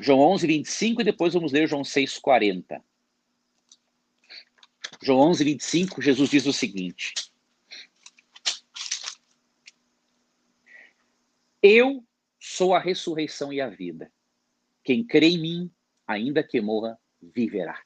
João 0.00 0.20
11, 0.20 0.46
25 0.46 1.00
e 1.00 1.04
depois 1.04 1.34
vamos 1.34 1.52
ler 1.52 1.68
João 1.68 1.84
6, 1.84 2.18
40. 2.18 2.82
João 5.02 5.20
11, 5.30 5.44
25, 5.44 6.02
Jesus 6.02 6.30
diz 6.30 6.46
o 6.46 6.52
seguinte: 6.52 7.12
Eu 11.62 12.04
sou 12.48 12.74
a 12.74 12.78
ressurreição 12.78 13.52
e 13.52 13.60
a 13.60 13.68
vida. 13.68 14.10
Quem 14.82 15.04
crê 15.04 15.28
em 15.28 15.38
mim, 15.38 15.70
ainda 16.06 16.42
que 16.42 16.62
morra, 16.62 16.98
viverá. 17.20 17.82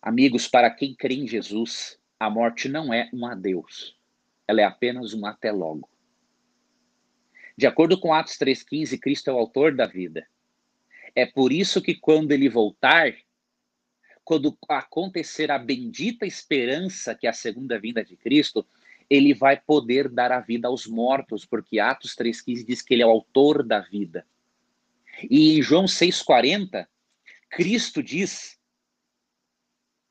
Amigos, 0.00 0.48
para 0.48 0.70
quem 0.70 0.94
crê 0.94 1.14
em 1.14 1.28
Jesus, 1.28 1.98
a 2.18 2.30
morte 2.30 2.66
não 2.66 2.94
é 2.94 3.10
um 3.12 3.26
adeus, 3.26 3.94
ela 4.48 4.62
é 4.62 4.64
apenas 4.64 5.12
um 5.12 5.26
até 5.26 5.52
logo. 5.52 5.88
De 7.56 7.66
acordo 7.66 8.00
com 8.00 8.14
Atos 8.14 8.38
3,15, 8.38 8.98
Cristo 8.98 9.28
é 9.28 9.34
o 9.34 9.38
autor 9.38 9.74
da 9.74 9.86
vida. 9.86 10.26
É 11.14 11.26
por 11.26 11.52
isso 11.52 11.82
que 11.82 11.94
quando 11.94 12.32
ele 12.32 12.48
voltar, 12.48 13.14
quando 14.24 14.56
acontecer 14.66 15.50
a 15.50 15.58
bendita 15.58 16.24
esperança 16.24 17.14
que 17.14 17.26
é 17.26 17.30
a 17.30 17.34
segunda 17.34 17.78
vinda 17.78 18.02
de 18.02 18.16
Cristo, 18.16 18.66
ele 19.08 19.34
vai 19.34 19.60
poder 19.60 20.08
dar 20.08 20.32
a 20.32 20.40
vida 20.40 20.68
aos 20.68 20.86
mortos, 20.86 21.44
porque 21.44 21.78
Atos 21.78 22.14
3,15 22.16 22.66
diz 22.66 22.82
que 22.82 22.94
ele 22.94 23.02
é 23.02 23.06
o 23.06 23.10
autor 23.10 23.62
da 23.62 23.80
vida. 23.80 24.26
E 25.30 25.58
em 25.58 25.62
João 25.62 25.84
6,40, 25.84 26.86
Cristo 27.50 28.02
diz 28.02 28.58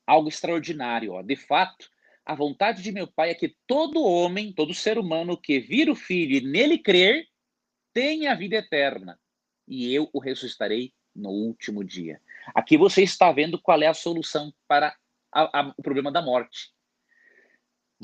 algo 0.06 0.28
extraordinário. 0.28 1.12
Ó. 1.12 1.22
De 1.22 1.36
fato, 1.36 1.88
a 2.24 2.34
vontade 2.34 2.82
de 2.82 2.92
meu 2.92 3.06
Pai 3.06 3.30
é 3.30 3.34
que 3.34 3.54
todo 3.66 4.04
homem, 4.04 4.52
todo 4.52 4.74
ser 4.74 4.98
humano 4.98 5.36
que 5.36 5.60
vir 5.60 5.90
o 5.90 5.94
Filho 5.94 6.36
e 6.36 6.40
nele 6.40 6.78
crer, 6.78 7.26
tenha 7.92 8.32
a 8.32 8.34
vida 8.34 8.56
eterna. 8.56 9.18
E 9.68 9.92
eu 9.92 10.08
o 10.12 10.18
ressuscitarei 10.18 10.92
no 11.14 11.30
último 11.30 11.84
dia. 11.84 12.20
Aqui 12.54 12.76
você 12.76 13.02
está 13.02 13.30
vendo 13.30 13.58
qual 13.58 13.80
é 13.82 13.86
a 13.86 13.94
solução 13.94 14.52
para 14.66 14.94
a, 15.32 15.60
a, 15.60 15.74
o 15.76 15.82
problema 15.82 16.10
da 16.10 16.20
morte. 16.20 16.73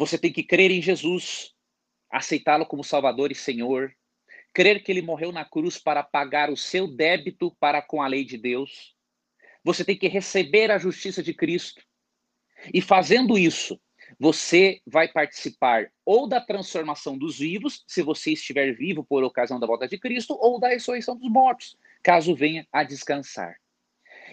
Você 0.01 0.17
tem 0.17 0.33
que 0.33 0.43
crer 0.43 0.71
em 0.71 0.81
Jesus, 0.81 1.53
aceitá-lo 2.11 2.65
como 2.65 2.83
Salvador 2.83 3.31
e 3.31 3.35
Senhor, 3.35 3.95
crer 4.55 4.83
que 4.83 4.91
ele 4.91 5.03
morreu 5.03 5.31
na 5.31 5.45
cruz 5.45 5.79
para 5.79 6.03
pagar 6.03 6.49
o 6.49 6.57
seu 6.57 6.89
débito 6.89 7.55
para 7.61 7.83
com 7.83 8.01
a 8.01 8.07
lei 8.07 8.25
de 8.25 8.39
Deus. 8.39 8.97
Você 9.63 9.85
tem 9.85 9.95
que 9.95 10.09
receber 10.09 10.71
a 10.71 10.79
justiça 10.79 11.23
de 11.23 11.35
Cristo. 11.35 11.83
E 12.73 12.81
fazendo 12.81 13.37
isso, 13.37 13.79
você 14.19 14.81
vai 14.87 15.07
participar 15.07 15.93
ou 16.03 16.27
da 16.27 16.41
transformação 16.41 17.19
dos 17.19 17.39
vivos, 17.39 17.85
se 17.87 18.01
você 18.01 18.33
estiver 18.33 18.73
vivo 18.75 19.05
por 19.05 19.23
ocasião 19.23 19.61
da 19.61 19.67
volta 19.67 19.87
de 19.87 19.99
Cristo, 19.99 20.35
ou 20.41 20.59
da 20.59 20.69
ressurreição 20.69 21.15
dos 21.15 21.31
mortos, 21.31 21.77
caso 22.03 22.35
venha 22.35 22.67
a 22.73 22.83
descansar. 22.83 23.55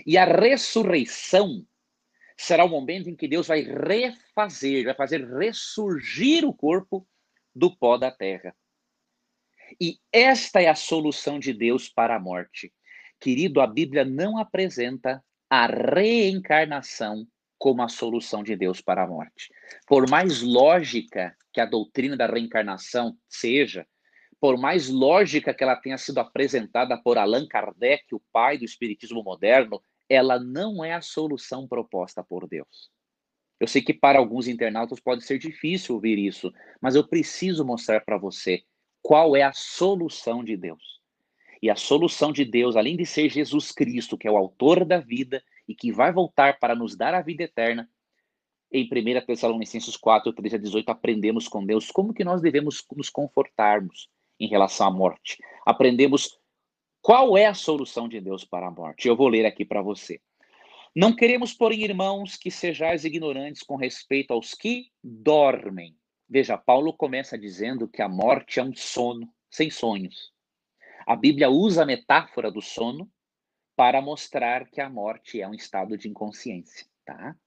E 0.06 0.18
a 0.18 0.24
ressurreição 0.24 1.68
será 2.38 2.64
o 2.64 2.70
momento 2.70 3.10
em 3.10 3.16
que 3.16 3.28
Deus 3.28 3.48
vai 3.48 3.62
refazer, 3.62 4.86
vai 4.86 4.94
fazer 4.94 5.28
ressurgir 5.28 6.46
o 6.46 6.54
corpo 6.54 7.08
do 7.54 7.76
pó 7.76 7.98
da 7.98 8.12
terra. 8.12 8.56
E 9.82 9.98
esta 10.12 10.62
é 10.62 10.68
a 10.68 10.76
solução 10.76 11.40
de 11.40 11.52
Deus 11.52 11.90
para 11.90 12.16
a 12.16 12.20
morte. 12.20 12.72
Querido, 13.20 13.60
a 13.60 13.68
Bíblia 13.68 14.06
não 14.06 14.38
apresenta 14.38 15.24
a 15.50 15.66
reencarnação 15.66 17.28
como 17.58 17.82
a 17.82 17.90
solução 17.90 18.44
de 18.44 18.56
Deus 18.56 18.82
para 18.82 19.04
a 19.04 19.08
morte. 19.08 19.52
Por 19.88 20.08
mais 20.08 20.42
lógica 20.42 21.36
que 21.52 21.60
a 21.60 21.66
doutrina 21.66 22.16
da 22.16 22.28
reencarnação 22.28 23.18
seja, 23.28 23.86
por 24.40 24.58
mais 24.58 24.88
lógica 24.88 25.54
que 25.54 25.64
ela 25.64 25.76
tenha 25.76 25.98
sido 25.98 26.20
apresentada 26.20 26.96
por 27.02 27.18
Allan 27.18 27.48
Kardec, 27.48 28.14
o 28.14 28.22
pai 28.32 28.60
do 28.60 28.66
espiritismo 28.66 29.24
moderno, 29.24 29.82
ela 30.10 30.40
não 30.40 30.84
é 30.84 30.94
a 30.94 31.02
solução 31.02 31.68
proposta 31.68 32.24
por 32.24 32.48
Deus. 32.48 32.90
Eu 33.60 33.68
sei 33.68 33.82
que 33.82 33.94
para 33.94 34.20
alguns 34.20 34.48
internautas 34.48 35.00
pode 35.00 35.24
ser 35.24 35.40
difícil 35.40 35.96
ouvir 35.96 36.20
isso, 36.20 36.54
mas 36.80 36.96
eu 36.96 37.08
preciso 37.08 37.66
mostrar 37.66 38.02
para 38.02 38.18
você 38.18 38.64
qual 39.02 39.36
é 39.36 39.42
a 39.42 39.54
solução 39.54 40.44
de 40.44 40.56
Deus. 40.56 40.98
E 41.62 41.70
a 41.70 41.76
solução 41.76 42.32
de 42.32 42.46
Deus, 42.46 42.76
além 42.76 42.96
de 42.96 43.06
ser 43.06 43.30
Jesus 43.30 43.72
Cristo, 43.72 44.18
que 44.18 44.28
é 44.28 44.32
o 44.32 44.38
autor 44.38 44.86
da 44.86 45.00
vida 45.00 45.44
e 45.68 45.74
que 45.74 45.92
vai 45.92 46.12
voltar 46.12 46.60
para 46.60 46.76
nos 46.76 46.96
dar 46.96 47.16
a 47.16 47.22
vida 47.22 47.44
eterna, 47.44 47.90
em 48.72 48.84
1 48.84 49.26
Tessalonicenses 49.26 49.96
4, 49.96 50.34
13 50.34 50.56
a 50.56 50.60
18, 50.60 50.90
aprendemos 50.90 51.48
com 51.48 51.66
Deus 51.66 51.90
como 51.90 52.14
que 52.14 52.24
nós 52.24 52.42
devemos 52.42 52.86
nos 52.96 53.10
confortarmos 53.10 54.10
em 54.40 54.48
relação 54.48 54.88
à 54.88 54.92
morte. 54.92 55.38
Aprendemos 55.66 56.38
qual 57.08 57.38
é 57.38 57.46
a 57.46 57.54
solução 57.54 58.10
de 58.10 58.20
Deus 58.20 58.44
para 58.44 58.68
a 58.68 58.72
morte. 58.72 59.08
Eu 59.08 59.16
vou 59.16 59.30
ler 59.30 59.46
aqui 59.46 59.64
para 59.64 59.82
você. 59.82 60.20
Não 60.94 61.16
queremos, 61.16 61.54
porém, 61.54 61.82
irmãos, 61.84 62.36
que 62.36 62.52
sejais 62.52 63.06
ignorantes 63.06 63.64
com 63.64 63.78
respeito 63.78 64.34
aos 64.34 64.54
que 64.54 64.92
dormem. 65.02 65.96
Veja, 66.28 66.58
Paulo 66.58 66.92
começa 66.92 67.38
dizendo 67.38 67.88
que 67.88 68.02
a 68.02 68.10
morte 68.10 68.60
é 68.60 68.64
um 68.64 68.76
sono, 68.76 69.34
sem 69.50 69.70
sonhos. 69.70 70.34
A 71.06 71.16
Bíblia 71.16 71.50
usa 71.50 71.84
a 71.84 71.86
metáfora 71.86 72.52
do 72.52 72.62
sono 72.62 73.10
para 73.74 74.02
mostrar 74.02 74.70
que 74.70 74.82
a 74.82 74.90
morte 74.90 75.40
é 75.40 75.48
um 75.48 75.54
estado 75.54 75.98
de 75.98 76.10
inconsciência, 76.10 76.86
tá? 77.06 77.38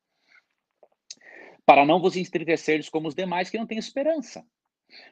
Para 1.66 1.84
não 1.84 2.00
vos 2.00 2.16
entristecerdes 2.16 2.88
como 2.88 3.08
os 3.08 3.14
demais 3.14 3.50
que 3.50 3.58
não 3.58 3.66
têm 3.66 3.76
esperança. 3.76 4.42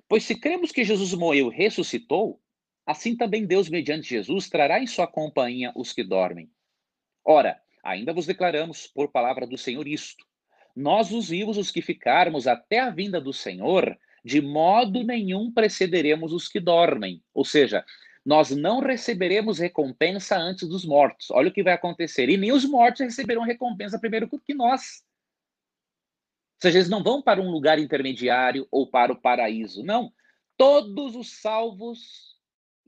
Pois 0.09 0.25
se 0.25 0.35
cremos 0.35 0.73
que 0.73 0.85
Jesus 0.85 1.13
morreu 1.13 1.53
e 1.53 1.55
ressuscitou, 1.55 2.41
assim 2.91 3.17
também 3.17 3.47
Deus, 3.47 3.69
mediante 3.69 4.09
Jesus, 4.09 4.49
trará 4.49 4.81
em 4.81 4.87
sua 4.87 5.07
companhia 5.07 5.73
os 5.75 5.93
que 5.93 6.03
dormem. 6.03 6.51
Ora, 7.25 7.61
Ainda 7.89 8.13
vos 8.13 8.27
declaramos, 8.27 8.87
por 8.87 9.09
palavra 9.09 9.47
do 9.47 9.57
Senhor, 9.57 9.87
isto: 9.87 10.25
nós, 10.77 11.11
os 11.11 11.31
vivos, 11.31 11.57
os 11.57 11.71
que 11.71 11.81
ficarmos 11.81 12.47
até 12.47 12.81
a 12.81 12.91
vinda 12.91 13.19
do 13.19 13.33
Senhor, 13.33 13.99
de 14.23 14.43
modo 14.43 15.03
nenhum 15.03 15.51
precederemos 15.51 16.33
os 16.33 16.49
que 16.49 16.61
dormem. 16.61 17.23
Ou 17.33 17.47
seja, 17.47 17.85
nós 18.25 18.51
não 18.51 18.81
receberemos 18.81 19.59
recompensa 19.59 20.37
antes 20.37 20.69
dos 20.69 20.85
mortos. 20.85 21.31
Olha 21.31 21.49
o 21.49 21.53
que 21.53 21.63
vai 21.63 21.73
acontecer. 21.73 22.29
E 22.29 22.37
nem 22.37 22.53
os 22.53 22.65
mortos 22.65 23.01
receberão 23.01 23.43
recompensa 23.43 23.99
primeiro 23.99 24.29
que 24.29 24.55
nós. 24.55 25.03
Ou 26.57 26.63
seja, 26.63 26.79
eles 26.79 26.91
não 26.91 27.03
vão 27.03 27.23
para 27.23 27.41
um 27.41 27.51
lugar 27.51 27.79
intermediário 27.79 28.69
ou 28.71 28.87
para 28.87 29.13
o 29.13 29.21
paraíso. 29.21 29.83
Não. 29.83 30.13
Todos 30.59 31.17
os 31.17 31.41
salvos 31.41 32.28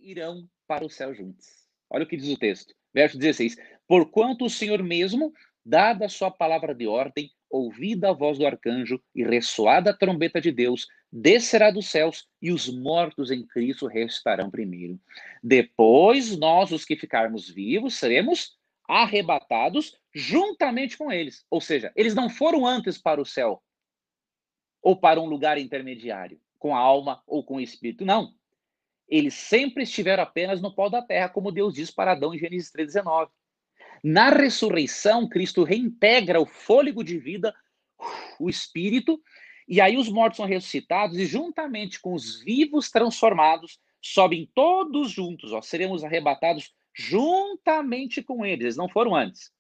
irão 0.02 0.48
para 0.66 0.84
o 0.84 0.90
céu 0.90 1.14
juntos. 1.14 1.46
Olha 1.88 2.04
o 2.04 2.06
que 2.06 2.16
diz 2.16 2.28
o 2.28 2.38
texto. 2.38 2.74
Verso 2.92 3.18
16. 3.18 3.56
Porquanto 3.86 4.44
o 4.44 4.50
Senhor 4.50 4.82
mesmo, 4.82 5.32
dada 5.64 6.06
a 6.06 6.08
sua 6.08 6.30
palavra 6.30 6.74
de 6.74 6.86
ordem, 6.86 7.30
ouvida 7.48 8.10
a 8.10 8.12
voz 8.12 8.38
do 8.38 8.46
arcanjo 8.46 9.02
e 9.14 9.24
ressoada 9.24 9.90
a 9.90 9.96
trombeta 9.96 10.40
de 10.40 10.52
Deus, 10.52 10.86
descerá 11.12 11.70
dos 11.70 11.88
céus 11.88 12.28
e 12.40 12.52
os 12.52 12.68
mortos 12.68 13.30
em 13.30 13.44
Cristo 13.44 13.86
restarão 13.86 14.50
primeiro. 14.50 15.00
Depois, 15.42 16.36
nós, 16.36 16.70
os 16.70 16.84
que 16.84 16.96
ficarmos 16.96 17.48
vivos, 17.48 17.94
seremos 17.94 18.56
arrebatados 18.88 19.96
juntamente 20.14 20.96
com 20.96 21.10
eles. 21.10 21.44
Ou 21.50 21.60
seja, 21.60 21.92
eles 21.96 22.14
não 22.14 22.28
foram 22.28 22.66
antes 22.66 22.98
para 22.98 23.20
o 23.20 23.26
céu 23.26 23.62
ou 24.82 24.96
para 24.96 25.20
um 25.20 25.26
lugar 25.26 25.58
intermediário, 25.58 26.40
com 26.58 26.74
a 26.74 26.78
alma 26.78 27.22
ou 27.26 27.44
com 27.44 27.56
o 27.56 27.60
espírito. 27.60 28.04
Não. 28.04 28.34
Eles 29.10 29.34
sempre 29.34 29.82
estiveram 29.82 30.22
apenas 30.22 30.60
no 30.60 30.72
pó 30.72 30.88
da 30.88 31.02
terra, 31.02 31.28
como 31.28 31.50
Deus 31.50 31.74
diz 31.74 31.90
para 31.90 32.12
Adão 32.12 32.32
em 32.32 32.38
Gênesis 32.38 32.70
3,19. 32.72 33.28
Na 34.04 34.30
ressurreição, 34.30 35.28
Cristo 35.28 35.64
reintegra 35.64 36.40
o 36.40 36.46
fôlego 36.46 37.02
de 37.02 37.18
vida, 37.18 37.52
o 38.38 38.48
espírito, 38.48 39.20
e 39.68 39.80
aí 39.80 39.96
os 39.96 40.08
mortos 40.08 40.36
são 40.36 40.46
ressuscitados 40.46 41.18
e 41.18 41.26
juntamente 41.26 42.00
com 42.00 42.14
os 42.14 42.40
vivos 42.42 42.88
transformados, 42.88 43.78
sobem 44.00 44.48
todos 44.54 45.10
juntos, 45.10 45.52
ó, 45.52 45.60
seremos 45.60 46.02
arrebatados 46.02 46.72
juntamente 46.94 48.22
com 48.22 48.46
eles, 48.46 48.62
eles 48.64 48.76
não 48.76 48.88
foram 48.88 49.14
antes, 49.14 49.52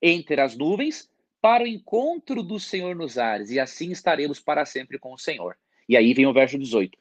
entre 0.00 0.40
as 0.40 0.56
nuvens, 0.56 1.10
para 1.40 1.64
o 1.64 1.66
encontro 1.66 2.42
do 2.42 2.60
Senhor 2.60 2.94
nos 2.94 3.16
ares, 3.16 3.50
e 3.50 3.58
assim 3.58 3.90
estaremos 3.90 4.38
para 4.38 4.64
sempre 4.66 4.98
com 4.98 5.12
o 5.12 5.18
Senhor. 5.18 5.56
E 5.88 5.96
aí 5.96 6.12
vem 6.12 6.26
o 6.26 6.32
verso 6.32 6.58
18. 6.58 6.99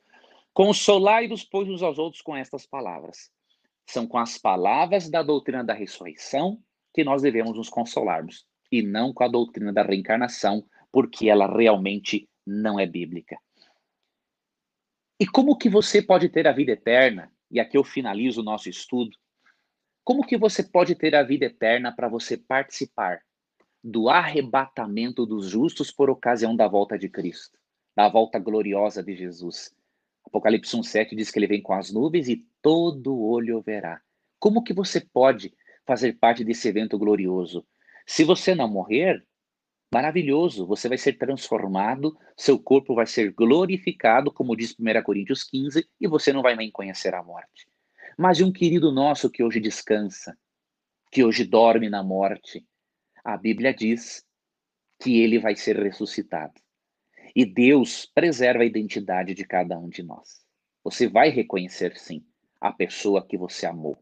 Consolai-vos, 0.59 1.45
pois, 1.45 1.69
uns 1.69 1.81
aos 1.81 1.97
outros 1.97 2.21
com 2.21 2.35
estas 2.35 2.65
palavras. 2.65 3.31
São 3.89 4.05
com 4.05 4.17
as 4.17 4.37
palavras 4.37 5.09
da 5.09 5.23
doutrina 5.23 5.63
da 5.63 5.73
ressurreição 5.73 6.61
que 6.93 7.01
nós 7.01 7.21
devemos 7.21 7.55
nos 7.55 7.69
consolarmos, 7.69 8.45
e 8.69 8.81
não 8.81 9.13
com 9.13 9.23
a 9.23 9.29
doutrina 9.29 9.71
da 9.71 9.83
reencarnação, 9.83 10.67
porque 10.91 11.29
ela 11.29 11.47
realmente 11.47 12.27
não 12.45 12.77
é 12.77 12.85
bíblica. 12.85 13.37
E 15.17 15.25
como 15.25 15.57
que 15.57 15.69
você 15.69 16.01
pode 16.01 16.27
ter 16.27 16.45
a 16.45 16.51
vida 16.51 16.73
eterna? 16.73 17.31
E 17.49 17.57
aqui 17.57 17.77
eu 17.77 17.83
finalizo 17.85 18.41
o 18.41 18.43
nosso 18.43 18.67
estudo. 18.67 19.15
Como 20.03 20.27
que 20.27 20.37
você 20.37 20.61
pode 20.61 20.93
ter 20.93 21.15
a 21.15 21.23
vida 21.23 21.45
eterna 21.45 21.95
para 21.95 22.09
você 22.09 22.35
participar 22.35 23.21
do 23.81 24.09
arrebatamento 24.09 25.25
dos 25.25 25.47
justos 25.47 25.89
por 25.89 26.09
ocasião 26.09 26.53
da 26.53 26.67
volta 26.67 26.99
de 26.99 27.07
Cristo, 27.07 27.57
da 27.95 28.09
volta 28.09 28.37
gloriosa 28.37 29.01
de 29.01 29.15
Jesus? 29.15 29.73
Apocalipse 30.29 30.75
1:7 30.75 31.15
diz 31.15 31.31
que 31.31 31.39
ele 31.39 31.47
vem 31.47 31.61
com 31.61 31.73
as 31.73 31.91
nuvens 31.91 32.29
e 32.29 32.45
todo 32.61 33.19
olho 33.19 33.61
verá. 33.61 33.99
Como 34.39 34.63
que 34.63 34.73
você 34.73 35.01
pode 35.01 35.53
fazer 35.85 36.13
parte 36.13 36.43
desse 36.43 36.67
evento 36.67 36.97
glorioso? 36.97 37.65
Se 38.05 38.23
você 38.23 38.53
não 38.53 38.67
morrer, 38.67 39.25
maravilhoso, 39.91 40.67
você 40.67 40.87
vai 40.87 40.97
ser 40.97 41.17
transformado, 41.17 42.15
seu 42.37 42.59
corpo 42.59 42.93
vai 42.93 43.07
ser 43.07 43.33
glorificado, 43.33 44.31
como 44.31 44.55
diz 44.55 44.75
1 44.79 45.03
Coríntios 45.03 45.43
15, 45.43 45.87
e 45.99 46.07
você 46.07 46.31
não 46.31 46.43
vai 46.43 46.55
nem 46.55 46.71
conhecer 46.71 47.13
a 47.15 47.23
morte. 47.23 47.67
Mas 48.15 48.39
um 48.39 48.51
querido 48.51 48.91
nosso 48.91 49.31
que 49.31 49.43
hoje 49.43 49.59
descansa, 49.59 50.37
que 51.11 51.23
hoje 51.23 51.43
dorme 51.43 51.89
na 51.89 52.03
morte, 52.03 52.63
a 53.23 53.35
Bíblia 53.35 53.73
diz 53.73 54.23
que 55.01 55.19
ele 55.21 55.39
vai 55.39 55.55
ser 55.55 55.75
ressuscitado. 55.75 56.53
E 57.35 57.45
Deus 57.45 58.05
preserva 58.05 58.63
a 58.63 58.65
identidade 58.65 59.33
de 59.33 59.43
cada 59.43 59.77
um 59.77 59.89
de 59.89 60.03
nós. 60.03 60.41
Você 60.83 61.07
vai 61.07 61.29
reconhecer, 61.29 61.97
sim, 61.97 62.23
a 62.59 62.71
pessoa 62.71 63.25
que 63.25 63.37
você 63.37 63.65
amou. 63.65 63.97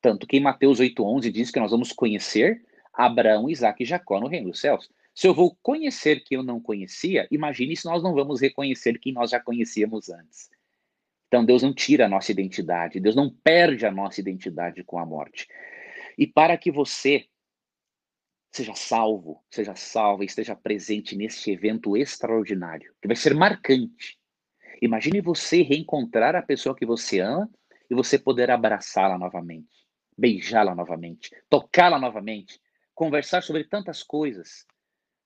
Tanto 0.00 0.26
que 0.26 0.36
em 0.36 0.40
Mateus 0.40 0.80
8,11 0.80 1.30
diz 1.30 1.50
que 1.50 1.60
nós 1.60 1.70
vamos 1.70 1.92
conhecer 1.92 2.64
Abraão, 2.92 3.48
Isaac 3.48 3.82
e 3.82 3.86
Jacó 3.86 4.20
no 4.20 4.28
reino 4.28 4.50
dos 4.50 4.60
céus. 4.60 4.88
Se 5.14 5.26
eu 5.26 5.34
vou 5.34 5.56
conhecer 5.62 6.22
quem 6.24 6.36
eu 6.36 6.42
não 6.42 6.60
conhecia, 6.60 7.26
imagine 7.30 7.76
se 7.76 7.84
nós 7.84 8.02
não 8.02 8.14
vamos 8.14 8.40
reconhecer 8.40 8.98
quem 8.98 9.12
nós 9.12 9.30
já 9.30 9.40
conhecíamos 9.40 10.08
antes. 10.08 10.48
Então 11.28 11.44
Deus 11.44 11.62
não 11.62 11.74
tira 11.74 12.06
a 12.06 12.08
nossa 12.08 12.32
identidade, 12.32 12.98
Deus 13.00 13.14
não 13.14 13.30
perde 13.30 13.86
a 13.86 13.90
nossa 13.90 14.20
identidade 14.20 14.82
com 14.82 14.98
a 14.98 15.06
morte. 15.06 15.46
E 16.18 16.26
para 16.26 16.56
que 16.56 16.70
você 16.70 17.26
seja 18.50 18.74
salvo, 18.74 19.44
seja 19.50 19.74
salva 19.74 20.22
e 20.22 20.26
esteja 20.26 20.56
presente 20.56 21.16
neste 21.16 21.50
evento 21.50 21.96
extraordinário, 21.96 22.94
que 23.00 23.08
vai 23.08 23.16
ser 23.16 23.34
marcante. 23.34 24.18
Imagine 24.82 25.20
você 25.20 25.62
reencontrar 25.62 26.34
a 26.34 26.42
pessoa 26.42 26.74
que 26.74 26.86
você 26.86 27.20
ama 27.20 27.50
e 27.88 27.94
você 27.94 28.18
poder 28.18 28.50
abraçá-la 28.50 29.18
novamente, 29.18 29.86
beijá-la 30.16 30.74
novamente, 30.74 31.30
tocá-la 31.48 31.98
novamente, 31.98 32.60
conversar 32.94 33.42
sobre 33.42 33.64
tantas 33.64 34.02
coisas 34.02 34.66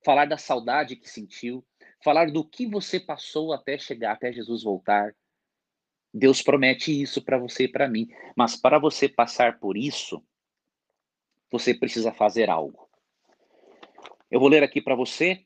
falar 0.05 0.25
da 0.25 0.37
saudade 0.37 0.95
que 0.95 1.09
sentiu, 1.09 1.65
falar 2.03 2.31
do 2.31 2.47
que 2.47 2.67
você 2.67 2.99
passou 2.99 3.51
até 3.51 3.75
chegar, 3.75 4.11
até 4.11 4.31
Jesus 4.31 4.61
voltar. 4.61 5.15
Deus 6.13 6.43
promete 6.43 7.01
isso 7.01 7.23
para 7.23 7.39
você 7.39 7.63
e 7.63 7.67
para 7.67 7.89
mim, 7.89 8.07
mas 8.37 8.55
para 8.55 8.77
você 8.77 9.09
passar 9.09 9.59
por 9.59 9.75
isso, 9.75 10.23
você 11.51 11.73
precisa 11.73 12.13
fazer 12.13 12.51
algo. 12.51 12.84
Eu 14.29 14.39
vou 14.39 14.49
ler 14.49 14.63
aqui 14.63 14.81
para 14.81 14.95
você 14.95 15.45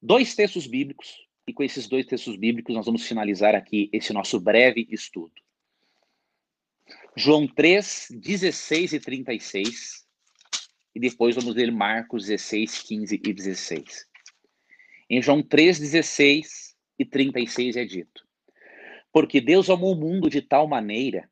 dois 0.00 0.34
textos 0.34 0.66
bíblicos, 0.66 1.26
e 1.46 1.52
com 1.52 1.62
esses 1.62 1.88
dois 1.88 2.06
textos 2.06 2.36
bíblicos 2.36 2.74
nós 2.74 2.86
vamos 2.86 3.06
finalizar 3.06 3.54
aqui 3.54 3.88
esse 3.92 4.12
nosso 4.12 4.38
breve 4.38 4.86
estudo. 4.90 5.34
João 7.16 7.46
3, 7.48 8.08
16 8.10 8.92
e 8.92 9.00
36 9.00 10.06
e 10.94 11.00
depois 11.00 11.34
vamos 11.34 11.54
ler 11.54 11.70
Marcos 11.70 12.26
16, 12.26 12.82
15 12.82 13.20
e 13.24 13.32
16. 13.32 14.06
Em 15.10 15.22
João 15.22 15.42
3, 15.42 15.78
16 15.78 16.76
e 16.98 17.04
36 17.04 17.76
é 17.76 17.84
dito: 17.84 18.26
Porque 19.12 19.40
Deus 19.40 19.70
amou 19.70 19.92
o 19.92 19.96
mundo 19.96 20.30
de 20.30 20.42
tal 20.42 20.66
maneira 20.68 21.30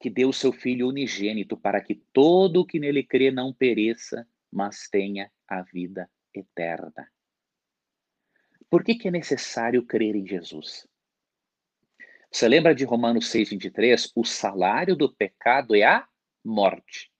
que 0.00 0.10
deu 0.10 0.28
o 0.28 0.34
seu 0.34 0.52
Filho 0.52 0.88
unigênito 0.88 1.56
para 1.56 1.80
que 1.80 1.94
todo 2.12 2.60
o 2.60 2.66
que 2.66 2.78
nele 2.78 3.02
crê 3.02 3.30
não 3.30 3.52
pereça, 3.52 4.26
mas 4.52 4.88
tenha 4.90 5.30
a 5.48 5.62
vida 5.62 6.10
eterna. 6.32 7.10
Por 8.68 8.82
que, 8.82 8.94
que 8.94 9.08
é 9.08 9.10
necessário 9.10 9.84
crer 9.84 10.16
em 10.16 10.26
Jesus? 10.26 10.86
Você 12.30 12.48
lembra 12.48 12.74
de 12.74 12.84
Romanos 12.84 13.30
6,23? 13.30 14.10
O 14.14 14.24
salário 14.24 14.96
do 14.96 15.12
pecado 15.12 15.76
é 15.76 15.84
a 15.84 16.08
morte. 16.44 17.12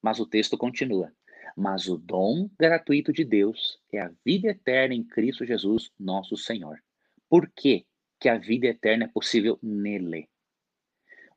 Mas 0.00 0.20
o 0.20 0.26
texto 0.26 0.56
continua. 0.56 1.12
Mas 1.56 1.88
o 1.88 1.96
dom 1.96 2.48
gratuito 2.58 3.12
de 3.12 3.24
Deus 3.24 3.80
é 3.92 4.00
a 4.00 4.12
vida 4.24 4.48
eterna 4.48 4.94
em 4.94 5.02
Cristo 5.02 5.44
Jesus, 5.44 5.90
nosso 5.98 6.36
Senhor. 6.36 6.82
Por 7.28 7.50
que, 7.50 7.86
que 8.20 8.28
a 8.28 8.38
vida 8.38 8.66
eterna 8.66 9.04
é 9.04 9.08
possível 9.08 9.58
nele? 9.62 10.28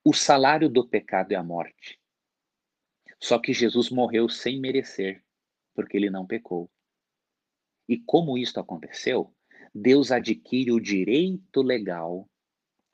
O 0.04 0.14
salário 0.14 0.70
do 0.70 0.88
pecado 0.88 1.32
é 1.32 1.36
a 1.36 1.44
morte. 1.44 2.00
Só 3.20 3.40
que 3.40 3.54
Jesus 3.54 3.90
morreu 3.90 4.30
sem 4.30 4.60
merecer, 4.60 5.24
porque 5.78 5.96
ele 5.96 6.10
não 6.10 6.26
pecou. 6.26 6.72
E 7.88 8.00
como 8.00 8.36
isto 8.36 8.60
aconteceu, 8.60 9.32
Deus 9.72 10.12
adquire 10.12 10.72
o 10.72 10.80
direito 10.80 11.62
legal 11.62 12.28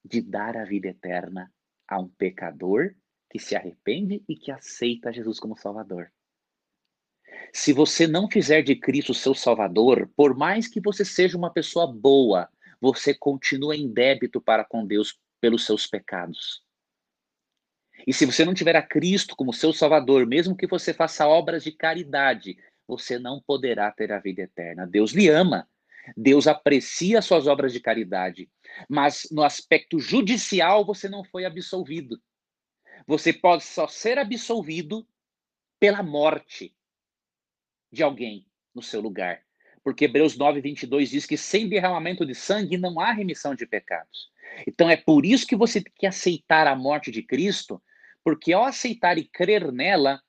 de 0.03 0.21
dar 0.21 0.57
a 0.57 0.65
vida 0.65 0.89
eterna 0.89 1.49
a 1.87 1.97
um 1.97 2.09
pecador 2.09 2.93
que 3.29 3.39
se 3.39 3.55
arrepende 3.55 4.21
e 4.27 4.35
que 4.35 4.51
aceita 4.51 5.13
Jesus 5.13 5.39
como 5.39 5.57
Salvador. 5.57 6.11
Se 7.53 7.71
você 7.71 8.05
não 8.05 8.29
fizer 8.29 8.61
de 8.61 8.75
Cristo 8.75 9.13
seu 9.13 9.33
Salvador, 9.33 10.11
por 10.13 10.35
mais 10.35 10.67
que 10.67 10.81
você 10.81 11.05
seja 11.05 11.37
uma 11.37 11.53
pessoa 11.53 11.87
boa, 11.87 12.49
você 12.81 13.13
continua 13.13 13.77
em 13.77 13.91
débito 13.91 14.41
para 14.41 14.65
com 14.65 14.85
Deus 14.85 15.17
pelos 15.39 15.65
seus 15.65 15.87
pecados. 15.87 16.61
E 18.05 18.13
se 18.13 18.25
você 18.25 18.43
não 18.43 18.53
tiver 18.53 18.75
a 18.75 18.81
Cristo 18.81 19.35
como 19.35 19.53
seu 19.53 19.71
Salvador, 19.71 20.25
mesmo 20.25 20.55
que 20.55 20.67
você 20.67 20.93
faça 20.93 21.27
obras 21.27 21.63
de 21.63 21.71
caridade, 21.71 22.57
você 22.87 23.19
não 23.19 23.41
poderá 23.41 23.91
ter 23.91 24.11
a 24.11 24.19
vida 24.19 24.41
eterna. 24.41 24.85
Deus 24.85 25.11
lhe 25.11 25.29
ama. 25.29 25.67
Deus 26.17 26.47
aprecia 26.47 27.21
suas 27.21 27.47
obras 27.47 27.71
de 27.71 27.79
caridade, 27.79 28.49
mas 28.89 29.25
no 29.31 29.41
aspecto 29.41 29.99
judicial 29.99 30.85
você 30.85 31.07
não 31.07 31.23
foi 31.23 31.45
absolvido. 31.45 32.21
Você 33.07 33.31
pode 33.31 33.63
só 33.63 33.87
ser 33.87 34.19
absolvido 34.19 35.07
pela 35.79 36.03
morte. 36.03 36.75
de 37.91 38.03
alguém 38.03 38.47
no 38.73 38.81
seu 38.81 38.99
lugar. 38.99 39.43
Porque 39.83 40.05
Hebreus 40.05 40.35
9, 40.37 40.61
22 40.61 41.09
diz 41.09 41.25
que 41.25 41.37
sem 41.37 41.69
derramamento 41.69 42.25
de 42.25 42.33
sangue 42.33 42.77
não 42.77 42.99
há 42.99 43.11
remissão 43.11 43.53
de 43.53 43.65
pecados. 43.65 44.31
Então 44.67 44.89
é 44.89 44.97
por 44.97 45.25
isso 45.25 45.45
que 45.45 45.55
você 45.55 45.81
tem 45.81 45.93
que 45.95 46.07
aceitar 46.07 46.67
a 46.67 46.75
morte 46.75 47.11
de 47.11 47.21
Cristo, 47.21 47.81
porque 48.23 48.53
ao 48.53 48.63
aceitar 48.63 49.17
e 49.17 49.25
crer 49.25 49.71
nela, 49.71 50.21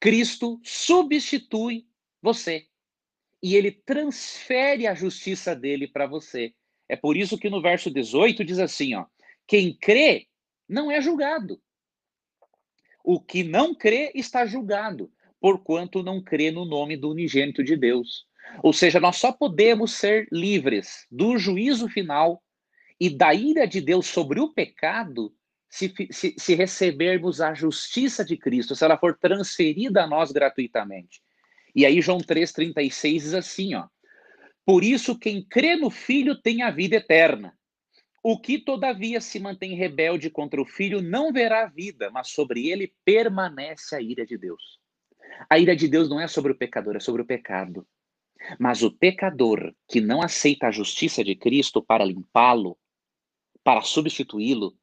Cristo 0.00 0.58
substitui 0.64 1.86
você. 2.22 2.66
E 3.42 3.54
ele 3.54 3.70
transfere 3.70 4.86
a 4.86 4.94
justiça 4.94 5.54
dele 5.54 5.86
para 5.86 6.06
você. 6.06 6.54
É 6.88 6.96
por 6.96 7.16
isso 7.16 7.38
que 7.38 7.50
no 7.50 7.62
verso 7.62 7.90
18 7.90 8.44
diz 8.44 8.58
assim, 8.58 8.94
ó: 8.94 9.06
quem 9.46 9.74
crê 9.74 10.26
não 10.68 10.90
é 10.90 11.00
julgado. 11.00 11.60
O 13.04 13.20
que 13.20 13.42
não 13.42 13.74
crê 13.74 14.10
está 14.14 14.44
julgado, 14.46 15.10
porquanto 15.40 16.02
não 16.02 16.22
crê 16.22 16.50
no 16.50 16.64
nome 16.64 16.96
do 16.96 17.10
unigênito 17.10 17.62
de 17.62 17.76
Deus. 17.76 18.26
Ou 18.62 18.72
seja, 18.72 18.98
nós 18.98 19.16
só 19.16 19.32
podemos 19.32 19.92
ser 19.92 20.28
livres 20.32 21.06
do 21.10 21.38
juízo 21.38 21.88
final 21.88 22.42
e 22.98 23.08
da 23.08 23.32
ira 23.34 23.66
de 23.66 23.80
Deus 23.80 24.06
sobre 24.06 24.40
o 24.40 24.52
pecado 24.52 25.34
se, 25.70 25.94
se, 26.10 26.34
se, 26.36 26.54
recebermos 26.56 27.40
a 27.40 27.54
justiça 27.54 28.24
de 28.24 28.36
Cristo, 28.36 28.74
se 28.74 28.84
ela 28.84 28.98
for 28.98 29.16
transferida 29.16 30.02
a 30.02 30.06
nós 30.06 30.32
gratuitamente. 30.32 31.22
E 31.74 31.86
aí 31.86 32.02
João 32.02 32.18
3,36 32.18 33.12
diz 33.12 33.34
assim, 33.34 33.74
ó. 33.76 33.86
Por 34.66 34.82
isso, 34.82 35.16
quem 35.16 35.42
crê 35.42 35.76
no 35.76 35.88
Filho 35.88 36.34
tem 36.34 36.62
a 36.62 36.70
vida 36.70 36.96
eterna. 36.96 37.56
O 38.22 38.38
que, 38.38 38.58
todavia, 38.58 39.20
se 39.20 39.38
mantém 39.38 39.74
rebelde 39.74 40.28
contra 40.28 40.60
o 40.60 40.66
Filho 40.66 41.00
não 41.00 41.32
verá 41.32 41.66
vida, 41.66 42.10
mas 42.10 42.30
sobre 42.30 42.68
ele 42.68 42.92
permanece 43.04 43.94
a 43.94 44.00
ira 44.00 44.26
de 44.26 44.36
Deus. 44.36 44.78
A 45.48 45.58
ira 45.58 45.74
de 45.74 45.88
Deus 45.88 46.10
não 46.10 46.20
é 46.20 46.26
sobre 46.26 46.52
o 46.52 46.54
pecador, 46.54 46.96
é 46.96 47.00
sobre 47.00 47.22
o 47.22 47.24
pecado. 47.24 47.86
Mas 48.58 48.82
o 48.82 48.90
pecador 48.90 49.72
que 49.88 50.00
não 50.00 50.20
aceita 50.20 50.66
a 50.66 50.72
justiça 50.72 51.22
de 51.22 51.36
Cristo 51.36 51.80
para 51.80 52.04
limpá-lo, 52.04 52.76
para 53.62 53.82
substituí-lo, 53.82 54.74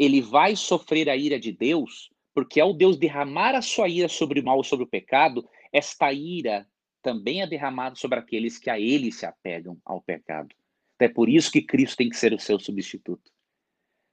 ele 0.00 0.22
vai 0.22 0.56
sofrer 0.56 1.10
a 1.10 1.16
ira 1.16 1.38
de 1.38 1.52
Deus, 1.52 2.10
porque 2.32 2.58
ao 2.58 2.72
Deus 2.72 2.96
derramar 2.96 3.54
a 3.54 3.60
sua 3.60 3.86
ira 3.86 4.08
sobre 4.08 4.40
o 4.40 4.42
mal, 4.42 4.64
sobre 4.64 4.86
o 4.86 4.88
pecado, 4.88 5.46
esta 5.70 6.10
ira 6.10 6.66
também 7.02 7.42
é 7.42 7.46
derramada 7.46 7.96
sobre 7.96 8.18
aqueles 8.18 8.56
que 8.56 8.70
a 8.70 8.80
ele 8.80 9.12
se 9.12 9.26
apegam 9.26 9.78
ao 9.84 10.00
pecado. 10.00 10.56
Então, 10.94 11.06
é 11.06 11.12
por 11.12 11.28
isso 11.28 11.52
que 11.52 11.60
Cristo 11.60 11.98
tem 11.98 12.08
que 12.08 12.16
ser 12.16 12.32
o 12.32 12.38
seu 12.38 12.58
substituto. 12.58 13.30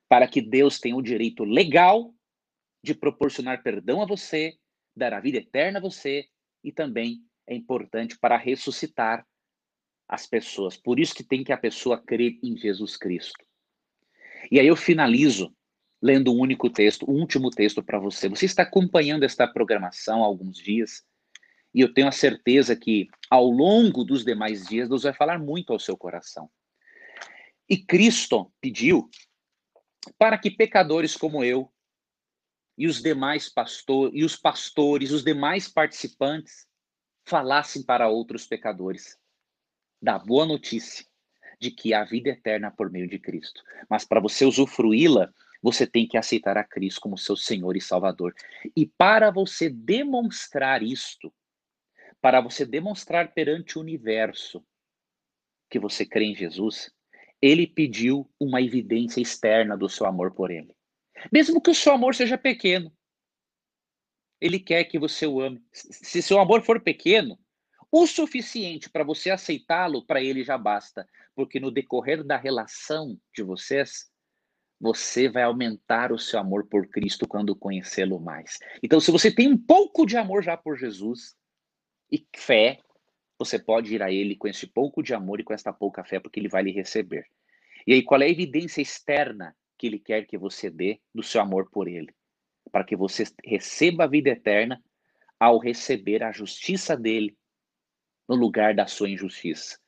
Para 0.09 0.27
que 0.27 0.41
Deus 0.41 0.77
tenha 0.77 0.95
o 0.95 1.01
direito 1.01 1.45
legal 1.45 2.13
de 2.83 2.93
proporcionar 2.93 3.63
perdão 3.63 4.01
a 4.01 4.05
você, 4.05 4.57
dar 4.93 5.13
a 5.13 5.21
vida 5.21 5.37
eterna 5.37 5.79
a 5.79 5.81
você 5.81 6.27
e 6.61 6.69
também 6.69 7.21
é 7.47 7.55
importante 7.55 8.19
para 8.19 8.35
ressuscitar 8.35 9.25
as 10.05 10.27
pessoas. 10.27 10.75
Por 10.75 10.99
isso 10.99 11.15
que 11.15 11.23
tem 11.23 11.45
que 11.45 11.53
a 11.53 11.57
pessoa 11.57 11.97
crer 11.97 12.37
em 12.43 12.57
Jesus 12.57 12.97
Cristo. 12.97 13.45
E 14.51 14.59
aí 14.59 14.67
eu 14.67 14.75
finalizo 14.75 15.55
lendo 16.01 16.31
um 16.31 16.39
único 16.39 16.69
texto, 16.69 17.09
o 17.09 17.13
um 17.13 17.19
último 17.19 17.49
texto 17.49 17.81
para 17.81 17.99
você. 17.99 18.29
Você 18.29 18.45
está 18.45 18.63
acompanhando 18.63 19.23
esta 19.23 19.47
programação 19.47 20.23
há 20.23 20.25
alguns 20.25 20.57
dias 20.57 21.03
e 21.73 21.81
eu 21.81 21.93
tenho 21.93 22.07
a 22.07 22.11
certeza 22.11 22.75
que 22.75 23.07
ao 23.29 23.49
longo 23.49 24.03
dos 24.03 24.23
demais 24.23 24.65
dias 24.65 24.87
Deus 24.89 25.03
vai 25.03 25.13
falar 25.13 25.39
muito 25.39 25.73
ao 25.73 25.79
seu 25.79 25.97
coração. 25.97 26.49
E 27.69 27.77
Cristo 27.77 28.51
pediu 28.61 29.09
para 30.17 30.37
que 30.37 30.49
pecadores 30.49 31.15
como 31.15 31.43
eu 31.43 31.71
e 32.77 32.87
os 32.87 33.01
demais 33.01 33.49
pastores 33.49 34.13
e 34.15 34.23
os 34.23 34.35
pastores, 34.35 35.11
os 35.11 35.23
demais 35.23 35.67
participantes 35.67 36.67
falassem 37.25 37.83
para 37.83 38.07
outros 38.07 38.45
pecadores 38.45 39.17
da 40.01 40.17
boa 40.17 40.45
notícia 40.45 41.05
de 41.59 41.71
que 41.71 41.93
há 41.93 42.03
vida 42.03 42.29
eterna 42.29 42.71
por 42.71 42.89
meio 42.89 43.07
de 43.07 43.19
Cristo. 43.19 43.61
Mas 43.89 44.05
para 44.05 44.21
você 44.21 44.45
usufruí-la, 44.45 45.33
você 45.61 45.87
tem 45.87 46.07
que 46.07 46.17
aceitar 46.17 46.57
a 46.57 46.63
Cristo 46.63 47.01
como 47.01 47.17
seu 47.17 47.35
Senhor 47.35 47.75
e 47.75 47.81
Salvador. 47.81 48.33
E 48.75 48.85
para 48.85 49.31
você 49.31 49.69
demonstrar 49.69 50.83
isto, 50.83 51.33
para 52.21 52.41
você 52.41 52.65
demonstrar 52.65 53.33
perante 53.33 53.77
o 53.77 53.81
universo 53.81 54.65
que 55.69 55.79
você 55.79 56.05
crê 56.05 56.25
em 56.25 56.35
Jesus, 56.35 56.91
ele 57.41 57.67
pediu 57.67 58.29
uma 58.39 58.61
evidência 58.61 59.21
externa 59.21 59.77
do 59.77 59.89
seu 59.89 60.05
amor 60.05 60.33
por 60.33 60.51
ele. 60.51 60.75
Mesmo 61.31 61.61
que 61.61 61.69
o 61.69 61.75
seu 61.75 61.93
amor 61.93 62.15
seja 62.15 62.37
pequeno, 62.37 62.91
ele 64.39 64.59
quer 64.59 64.83
que 64.85 64.99
você 64.99 65.25
o 65.25 65.41
ame. 65.41 65.63
Se 65.71 66.21
seu 66.21 66.39
amor 66.39 66.61
for 66.61 66.79
pequeno, 66.81 67.39
o 67.91 68.05
suficiente 68.05 68.89
para 68.89 69.03
você 69.03 69.29
aceitá-lo, 69.29 70.05
para 70.05 70.21
ele 70.21 70.43
já 70.43 70.57
basta. 70.57 71.07
Porque 71.35 71.59
no 71.59 71.71
decorrer 71.71 72.23
da 72.23 72.37
relação 72.37 73.19
de 73.35 73.43
vocês, 73.43 74.09
você 74.79 75.27
vai 75.27 75.43
aumentar 75.43 76.11
o 76.11 76.19
seu 76.19 76.39
amor 76.39 76.67
por 76.67 76.87
Cristo 76.87 77.27
quando 77.27 77.55
conhecê-lo 77.55 78.19
mais. 78.19 78.59
Então, 78.81 78.99
se 78.99 79.11
você 79.11 79.33
tem 79.33 79.51
um 79.51 79.57
pouco 79.57 80.05
de 80.05 80.17
amor 80.17 80.43
já 80.43 80.55
por 80.55 80.77
Jesus 80.77 81.35
e 82.11 82.25
fé, 82.35 82.79
você 83.39 83.57
pode 83.57 83.93
ir 83.93 84.03
a 84.03 84.11
ele 84.11 84.35
com 84.35 84.47
esse 84.47 84.67
pouco 84.67 85.01
de 85.01 85.13
amor 85.13 85.39
e 85.39 85.43
com 85.43 85.53
esta 85.53 85.73
pouca 85.73 86.03
fé, 86.03 86.19
porque 86.19 86.39
ele 86.39 86.49
vai 86.49 86.63
lhe 86.63 86.71
receber. 86.71 87.25
E 87.85 87.93
aí, 87.93 88.03
qual 88.03 88.21
é 88.21 88.25
a 88.25 88.29
evidência 88.29 88.81
externa 88.81 89.55
que 89.77 89.87
ele 89.87 89.99
quer 89.99 90.25
que 90.25 90.37
você 90.37 90.69
dê 90.69 90.99
do 91.13 91.23
seu 91.23 91.41
amor 91.41 91.69
por 91.71 91.87
ele? 91.87 92.13
Para 92.71 92.83
que 92.83 92.95
você 92.95 93.23
receba 93.43 94.03
a 94.03 94.07
vida 94.07 94.29
eterna 94.29 94.81
ao 95.39 95.57
receber 95.57 96.23
a 96.23 96.31
justiça 96.31 96.95
dele 96.97 97.35
no 98.27 98.35
lugar 98.35 98.75
da 98.75 98.87
sua 98.87 99.09
injustiça. 99.09 99.79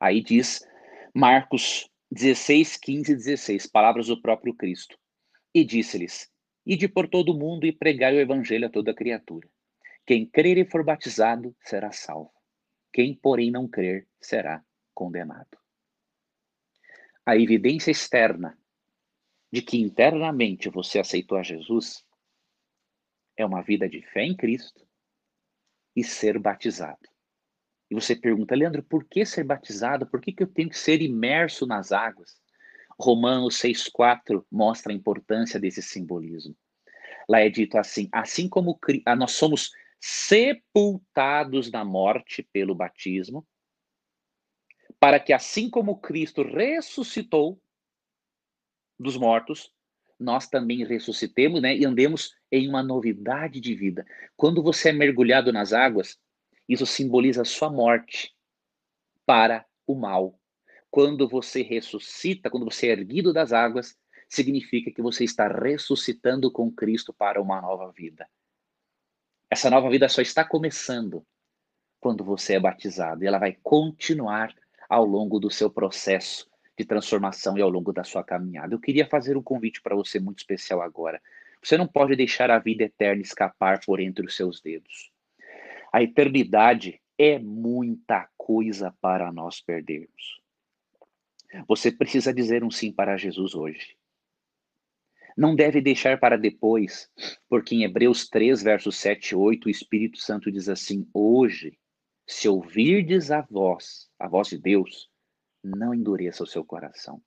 Aí 0.00 0.22
diz 0.22 0.66
Marcos 1.14 1.88
16, 2.14 2.76
15 2.76 3.10
e 3.10 3.16
16, 3.16 3.66
palavras 3.66 4.06
do 4.06 4.22
próprio 4.22 4.54
Cristo. 4.54 4.96
E 5.52 5.64
disse-lhes: 5.64 6.30
Ide 6.64 6.86
por 6.86 7.08
todo 7.08 7.32
o 7.32 7.36
mundo 7.36 7.66
e 7.66 7.72
pregai 7.72 8.14
o 8.14 8.20
evangelho 8.20 8.68
a 8.68 8.70
toda 8.70 8.94
criatura. 8.94 9.50
Quem 10.06 10.24
crer 10.24 10.56
e 10.58 10.64
for 10.64 10.84
batizado 10.84 11.56
será 11.60 11.90
salvo. 11.90 12.32
Quem, 12.92 13.16
porém, 13.16 13.50
não 13.50 13.66
crer 13.66 14.06
será 14.20 14.64
condenado. 14.94 15.58
A 17.26 17.36
evidência 17.36 17.90
externa 17.90 18.56
de 19.52 19.60
que 19.60 19.76
internamente 19.80 20.68
você 20.68 21.00
aceitou 21.00 21.36
a 21.36 21.42
Jesus 21.42 22.06
é 23.36 23.44
uma 23.44 23.60
vida 23.60 23.88
de 23.88 24.02
fé 24.02 24.22
em 24.22 24.36
Cristo 24.36 24.86
e 25.96 26.04
ser 26.04 26.38
batizado. 26.38 27.08
Você 27.94 28.16
pergunta, 28.16 28.56
Leandro, 28.56 28.82
por 28.82 29.04
que 29.04 29.24
ser 29.24 29.44
batizado? 29.44 30.06
Por 30.06 30.20
que, 30.20 30.32
que 30.32 30.42
eu 30.42 30.48
tenho 30.48 30.68
que 30.68 30.76
ser 30.76 31.00
imerso 31.00 31.64
nas 31.64 31.92
águas? 31.92 32.40
Romanos 32.98 33.56
6,4 33.56 34.44
mostra 34.50 34.92
a 34.92 34.94
importância 34.94 35.60
desse 35.60 35.80
simbolismo. 35.80 36.56
Lá 37.28 37.40
é 37.40 37.48
dito 37.48 37.78
assim: 37.78 38.08
assim 38.12 38.48
como 38.48 38.78
ah, 39.06 39.14
nós 39.14 39.32
somos 39.32 39.70
sepultados 40.00 41.70
na 41.70 41.84
morte 41.84 42.42
pelo 42.42 42.74
batismo, 42.74 43.46
para 44.98 45.20
que 45.20 45.32
assim 45.32 45.70
como 45.70 46.00
Cristo 46.00 46.42
ressuscitou 46.42 47.60
dos 48.98 49.16
mortos, 49.16 49.72
nós 50.18 50.48
também 50.48 50.84
ressuscitemos 50.84 51.62
né, 51.62 51.76
e 51.76 51.84
andemos 51.84 52.34
em 52.50 52.68
uma 52.68 52.82
novidade 52.82 53.60
de 53.60 53.74
vida. 53.74 54.04
Quando 54.36 54.62
você 54.62 54.90
é 54.90 54.92
mergulhado 54.92 55.52
nas 55.52 55.72
águas, 55.72 56.18
isso 56.68 56.86
simboliza 56.86 57.42
a 57.42 57.44
sua 57.44 57.70
morte 57.70 58.34
para 59.26 59.64
o 59.86 59.94
mal. 59.94 60.38
Quando 60.90 61.28
você 61.28 61.62
ressuscita, 61.62 62.48
quando 62.48 62.64
você 62.64 62.88
é 62.88 62.92
erguido 62.92 63.32
das 63.32 63.52
águas, 63.52 63.96
significa 64.28 64.90
que 64.90 65.02
você 65.02 65.24
está 65.24 65.48
ressuscitando 65.48 66.50
com 66.50 66.70
Cristo 66.70 67.12
para 67.12 67.40
uma 67.40 67.60
nova 67.60 67.90
vida. 67.92 68.28
Essa 69.50 69.70
nova 69.70 69.88
vida 69.90 70.08
só 70.08 70.22
está 70.22 70.44
começando 70.44 71.24
quando 72.00 72.24
você 72.24 72.54
é 72.54 72.60
batizado 72.60 73.22
e 73.24 73.26
ela 73.26 73.38
vai 73.38 73.56
continuar 73.62 74.54
ao 74.88 75.04
longo 75.04 75.38
do 75.38 75.50
seu 75.50 75.70
processo 75.70 76.48
de 76.76 76.84
transformação 76.84 77.56
e 77.56 77.62
ao 77.62 77.70
longo 77.70 77.92
da 77.92 78.04
sua 78.04 78.24
caminhada. 78.24 78.74
Eu 78.74 78.80
queria 78.80 79.06
fazer 79.06 79.36
um 79.36 79.42
convite 79.42 79.80
para 79.80 79.94
você 79.94 80.18
muito 80.18 80.38
especial 80.38 80.82
agora. 80.82 81.20
Você 81.62 81.78
não 81.78 81.86
pode 81.86 82.14
deixar 82.16 82.50
a 82.50 82.58
vida 82.58 82.84
eterna 82.84 83.22
escapar 83.22 83.80
por 83.84 84.00
entre 84.00 84.26
os 84.26 84.36
seus 84.36 84.60
dedos. 84.60 85.13
A 85.94 86.02
eternidade 86.02 87.00
é 87.16 87.38
muita 87.38 88.28
coisa 88.36 88.92
para 89.00 89.30
nós 89.30 89.60
perdermos. 89.60 90.42
Você 91.68 91.92
precisa 91.92 92.34
dizer 92.34 92.64
um 92.64 92.70
sim 92.70 92.90
para 92.90 93.16
Jesus 93.16 93.54
hoje. 93.54 93.96
Não 95.36 95.54
deve 95.54 95.80
deixar 95.80 96.18
para 96.18 96.36
depois, 96.36 97.08
porque 97.48 97.76
em 97.76 97.84
Hebreus 97.84 98.28
3, 98.28 98.60
versos 98.60 98.96
7 98.96 99.28
e 99.28 99.36
8, 99.36 99.66
o 99.66 99.70
Espírito 99.70 100.18
Santo 100.18 100.50
diz 100.50 100.68
assim: 100.68 101.08
Hoje, 101.14 101.78
se 102.26 102.48
ouvirdes 102.48 103.30
a 103.30 103.42
voz, 103.42 104.10
a 104.18 104.26
voz 104.26 104.48
de 104.48 104.58
Deus, 104.58 105.08
não 105.62 105.94
endureça 105.94 106.42
o 106.42 106.48
seu 106.48 106.64
coração. 106.64 107.22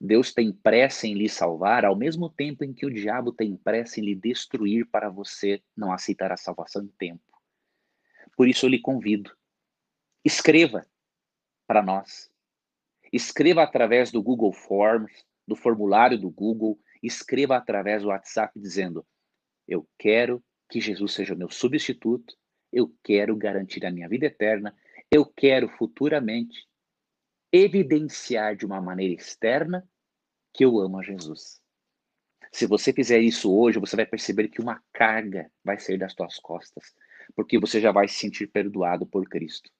Deus 0.00 0.34
tem 0.34 0.52
pressa 0.52 1.06
em 1.06 1.14
lhe 1.14 1.28
salvar, 1.28 1.84
ao 1.84 1.94
mesmo 1.94 2.28
tempo 2.28 2.64
em 2.64 2.72
que 2.72 2.86
o 2.86 2.92
diabo 2.92 3.30
tem 3.30 3.56
pressa 3.56 4.00
em 4.00 4.04
lhe 4.04 4.16
destruir 4.16 4.84
para 4.90 5.08
você 5.08 5.62
não 5.76 5.92
aceitar 5.92 6.32
a 6.32 6.36
salvação 6.36 6.82
em 6.82 6.88
tempo. 6.88 7.33
Por 8.36 8.48
isso 8.48 8.66
eu 8.66 8.70
lhe 8.70 8.80
convido. 8.80 9.34
Escreva 10.24 10.86
para 11.66 11.82
nós. 11.82 12.30
Escreva 13.12 13.62
através 13.62 14.10
do 14.10 14.22
Google 14.22 14.52
Forms, 14.52 15.24
do 15.46 15.54
formulário 15.54 16.18
do 16.18 16.30
Google, 16.30 16.78
escreva 17.02 17.56
através 17.56 18.02
do 18.02 18.08
WhatsApp 18.08 18.58
dizendo: 18.58 19.06
Eu 19.68 19.86
quero 19.98 20.42
que 20.68 20.80
Jesus 20.80 21.12
seja 21.12 21.34
o 21.34 21.36
meu 21.36 21.50
substituto, 21.50 22.36
eu 22.72 22.92
quero 23.02 23.36
garantir 23.36 23.84
a 23.86 23.90
minha 23.90 24.08
vida 24.08 24.26
eterna, 24.26 24.74
eu 25.10 25.24
quero 25.24 25.68
futuramente 25.68 26.66
evidenciar 27.52 28.56
de 28.56 28.66
uma 28.66 28.80
maneira 28.80 29.14
externa 29.14 29.88
que 30.52 30.64
eu 30.64 30.80
amo 30.80 30.98
a 30.98 31.02
Jesus. 31.02 31.62
Se 32.50 32.66
você 32.66 32.92
fizer 32.92 33.20
isso 33.20 33.52
hoje, 33.54 33.78
você 33.78 33.96
vai 33.96 34.06
perceber 34.06 34.48
que 34.48 34.60
uma 34.60 34.82
carga 34.92 35.50
vai 35.62 35.78
sair 35.78 35.98
das 35.98 36.14
tuas 36.14 36.38
costas, 36.38 36.94
porque 37.34 37.58
você 37.58 37.80
já 37.80 37.92
vai 37.92 38.08
se 38.08 38.14
sentir 38.14 38.46
perdoado 38.48 39.06
por 39.06 39.28
Cristo. 39.28 39.70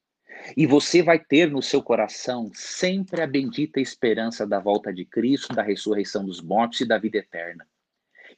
E 0.57 0.67
você 0.67 1.03
vai 1.03 1.19
ter 1.19 1.51
no 1.51 1.63
seu 1.63 1.83
coração 1.83 2.51
sempre 2.55 3.23
a 3.23 3.27
bendita 3.27 3.81
esperança 3.81 4.47
da 4.47 4.59
volta 4.59 4.93
de 4.93 5.05
Cristo, 5.05 5.55
da 5.55 5.63
ressurreição 5.63 6.25
dos 6.25 6.41
mortos 6.41 6.81
e 6.81 6.87
da 6.87 6.99
vida 6.99 7.19
eterna. 7.19 7.67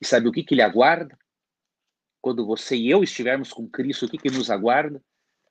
E 0.01 0.07
sabe 0.07 0.29
o 0.29 0.33
que, 0.33 0.45
que 0.45 0.55
lhe 0.55 0.63
aguarda? 0.63 1.19
Quando 2.21 2.47
você 2.47 2.77
e 2.77 2.91
eu 2.91 3.03
estivermos 3.03 3.53
com 3.53 3.69
Cristo, 3.69 4.07
o 4.07 4.09
que, 4.09 4.19
que 4.19 4.31
nos 4.31 4.51
aguarda? 4.51 5.03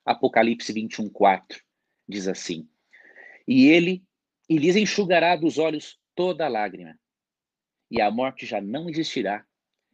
Apocalipse 0.05 0.71
21, 0.71 1.09
4 1.09 1.63
diz 2.07 2.27
assim: 2.27 2.67
E 3.47 3.67
ele 3.67 4.03
e 4.47 4.57
lhes 4.57 4.75
enxugará 4.75 5.35
dos 5.35 5.57
olhos 5.57 5.99
toda 6.13 6.47
lágrima, 6.47 6.97
e 7.89 7.99
a 8.01 8.11
morte 8.11 8.45
já 8.45 8.61
não 8.61 8.89
existirá, 8.89 9.45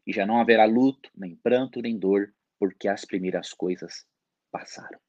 e 0.06 0.12
já 0.12 0.26
não 0.26 0.40
haverá 0.40 0.66
luto, 0.66 1.10
nem 1.16 1.36
pranto, 1.36 1.82
nem 1.82 1.98
dor, 1.98 2.34
porque 2.62 2.88
as 2.88 3.04
primeiras 3.04 3.54
coisas 3.54 4.06
passaram. 4.52 5.00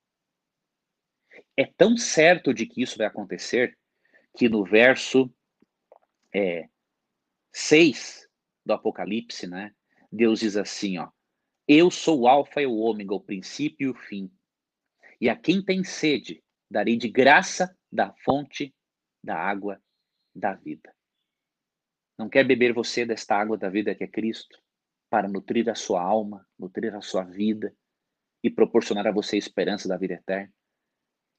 É 1.55 1.67
tão 1.67 1.99
certo 1.99 2.55
de 2.55 2.65
que 2.65 2.81
isso 2.81 2.97
vai 2.97 3.07
acontecer 3.07 3.79
que 4.35 4.49
no 4.49 4.65
verso 4.65 5.31
é, 6.35 6.67
6 7.53 8.27
do 8.65 8.73
Apocalipse, 8.73 9.47
né, 9.47 9.75
Deus 10.11 10.41
diz 10.41 10.57
assim, 10.57 10.97
ó, 10.97 11.11
eu 11.69 11.91
sou 11.91 12.21
o 12.21 12.27
alfa 12.27 12.63
e 12.63 12.67
o 12.67 12.75
ômega, 12.75 13.13
o 13.13 13.21
princípio 13.21 13.89
e 13.89 13.91
o 13.91 13.95
fim. 13.95 14.33
E 15.21 15.29
a 15.29 15.37
quem 15.37 15.63
tem 15.63 15.85
sede, 15.85 16.43
darei 16.71 16.97
de 16.97 17.11
graça 17.11 17.77
da 17.93 18.15
fonte 18.25 18.75
da 19.23 19.37
água 19.37 19.79
da 20.35 20.55
vida. 20.55 20.91
Não 22.19 22.31
quer 22.31 22.45
beber 22.45 22.73
você 22.73 23.05
desta 23.05 23.37
água 23.37 23.59
da 23.59 23.69
vida 23.69 23.95
que 23.95 24.05
é 24.05 24.09
Cristo, 24.09 24.59
para 25.13 25.29
nutrir 25.29 25.69
a 25.69 25.75
sua 25.75 26.01
alma, 26.01 26.49
nutrir 26.59 26.97
a 26.97 27.03
sua 27.03 27.23
vida 27.23 27.77
e 28.43 28.49
proporcionar 28.49 29.07
a 29.07 29.13
você 29.13 29.37
a 29.37 29.39
esperança 29.39 29.87
da 29.87 29.99
vida 29.99 30.15
eterna? 30.15 30.51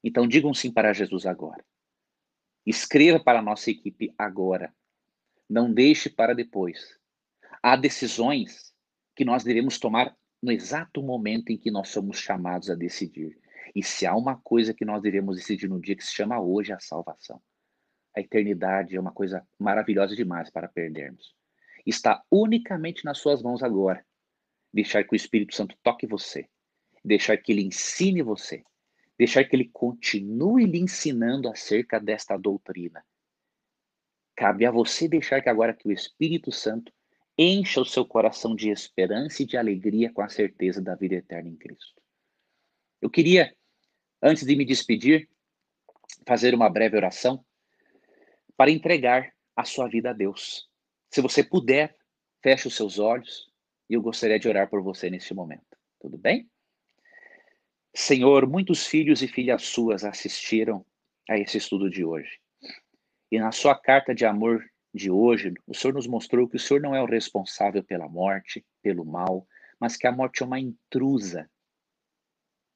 Então 0.03 0.28
digam 0.28 0.53
sim 0.53 0.71
para 0.71 0.93
Jesus 0.93 1.26
agora. 1.26 1.65
Escreva 2.63 3.19
para 3.19 3.39
a 3.39 3.41
nossa 3.41 3.71
equipe 3.71 4.13
agora. 4.15 4.71
Não 5.49 5.74
deixe 5.74 6.07
para 6.07 6.36
depois. 6.36 6.99
Há 7.63 7.76
decisões 7.76 8.76
que 9.15 9.26
nós 9.26 9.43
devemos 9.43 9.80
tomar 9.80 10.15
no 10.39 10.51
exato 10.51 11.01
momento 11.01 11.49
em 11.49 11.57
que 11.57 11.71
nós 11.71 11.89
somos 11.89 12.19
chamados 12.19 12.69
a 12.69 12.76
decidir. 12.76 13.41
E 13.74 13.82
se 13.82 14.05
há 14.05 14.15
uma 14.15 14.39
coisa 14.39 14.71
que 14.71 14.86
nós 14.86 15.01
devemos 15.01 15.36
decidir 15.36 15.67
no 15.67 15.82
dia 15.82 15.95
que 15.95 16.05
se 16.05 16.13
chama 16.13 16.39
hoje, 16.39 16.71
a 16.71 16.80
salvação. 16.80 17.41
A 18.15 18.21
eternidade 18.21 18.95
é 18.95 18.99
uma 18.99 19.11
coisa 19.11 19.43
maravilhosa 19.57 20.15
demais 20.15 20.51
para 20.51 20.67
perdermos. 20.67 21.34
Está 21.86 22.23
unicamente 22.31 23.03
nas 23.03 23.17
suas 23.17 23.41
mãos 23.41 23.61
agora. 23.61 24.05
Deixar 24.73 25.03
que 25.03 25.13
o 25.13 25.15
Espírito 25.15 25.55
Santo 25.55 25.75
toque 25.84 26.07
você. 26.07 26.47
Deixar 27.03 27.38
que 27.38 27.51
ele 27.51 27.63
ensine 27.63 28.21
você. 28.21 28.63
Deixar 29.17 29.43
que 29.43 29.55
ele 29.55 29.69
continue 29.71 30.65
lhe 30.65 30.79
ensinando 30.79 31.49
acerca 31.49 31.99
desta 31.99 32.38
doutrina. 32.38 33.03
Cabe 34.36 34.65
a 34.65 34.71
você 34.71 35.07
deixar 35.07 35.41
que 35.41 35.49
agora 35.49 35.73
que 35.73 35.88
o 35.88 35.91
Espírito 35.91 36.51
Santo 36.51 36.91
encha 37.38 37.81
o 37.81 37.86
seu 37.86 38.05
coração 38.05 38.55
de 38.55 38.69
esperança 38.69 39.43
e 39.43 39.45
de 39.45 39.57
alegria 39.57 40.11
com 40.11 40.21
a 40.21 40.29
certeza 40.29 40.81
da 40.81 40.95
vida 40.95 41.15
eterna 41.15 41.49
em 41.49 41.55
Cristo. 41.55 42.01
Eu 43.01 43.09
queria, 43.09 43.55
antes 44.21 44.45
de 44.45 44.55
me 44.55 44.65
despedir, 44.65 45.29
fazer 46.25 46.53
uma 46.53 46.69
breve 46.69 46.95
oração 46.95 47.43
para 48.55 48.71
entregar 48.71 49.34
a 49.55 49.63
sua 49.63 49.88
vida 49.88 50.11
a 50.11 50.13
Deus. 50.13 50.69
Se 51.14 51.22
você 51.22 51.43
puder, 51.43 51.95
feche 52.41 52.68
os 52.68 52.76
seus 52.76 52.97
olhos 52.97 53.47
e 53.88 53.93
eu 53.93 54.01
gostaria 54.01 54.39
de 54.39 54.47
orar 54.47 54.68
por 54.68 54.82
você 54.82 55.11
neste 55.11 55.32
momento. 55.32 55.78
Tudo 55.99 56.18
bem? 56.18 56.49
Senhor, 57.95 58.49
muitos 58.49 58.88
filhos 58.88 59.22
e 59.22 59.28
filhas 59.28 59.61
suas 59.61 60.03
assistiram 60.03 60.84
a 61.30 61.38
esse 61.38 61.59
estudo 61.59 61.88
de 61.88 62.03
hoje. 62.03 62.39
E 63.32 63.38
na 63.38 63.51
sua 63.51 63.76
carta 63.76 64.16
de 64.16 64.26
amor 64.26 64.66
de 64.91 65.11
hoje, 65.11 65.53
o 65.68 65.76
Senhor 65.76 65.93
nos 65.93 66.07
mostrou 66.07 66.49
que 66.49 66.55
o 66.55 66.59
Senhor 66.59 66.82
não 66.82 66.95
é 66.95 67.01
o 67.03 67.05
responsável 67.05 67.84
pela 67.84 68.09
morte, 68.09 68.66
pelo 68.82 69.05
mal, 69.05 69.47
mas 69.80 69.95
que 69.95 70.07
a 70.07 70.11
morte 70.11 70.41
é 70.41 70.45
uma 70.47 70.59
intrusa 70.59 71.47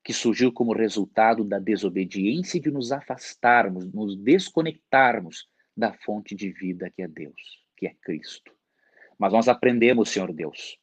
que 0.04 0.14
surgiu 0.14 0.54
como 0.54 0.76
resultado 0.76 1.44
da 1.44 1.58
desobediência 1.58 2.60
e 2.60 2.62
de 2.62 2.70
nos 2.70 2.92
afastarmos, 2.92 3.92
nos 3.92 4.16
desconectarmos 4.16 5.50
da 5.76 5.92
fonte 5.92 6.36
de 6.36 6.52
vida 6.52 6.92
que 6.92 7.02
é 7.02 7.08
Deus, 7.08 7.66
que 7.78 7.88
é 7.88 7.94
Cristo. 8.02 8.52
Mas 9.18 9.32
nós 9.32 9.48
aprendemos, 9.48 10.10
Senhor 10.10 10.34
Deus, 10.34 10.78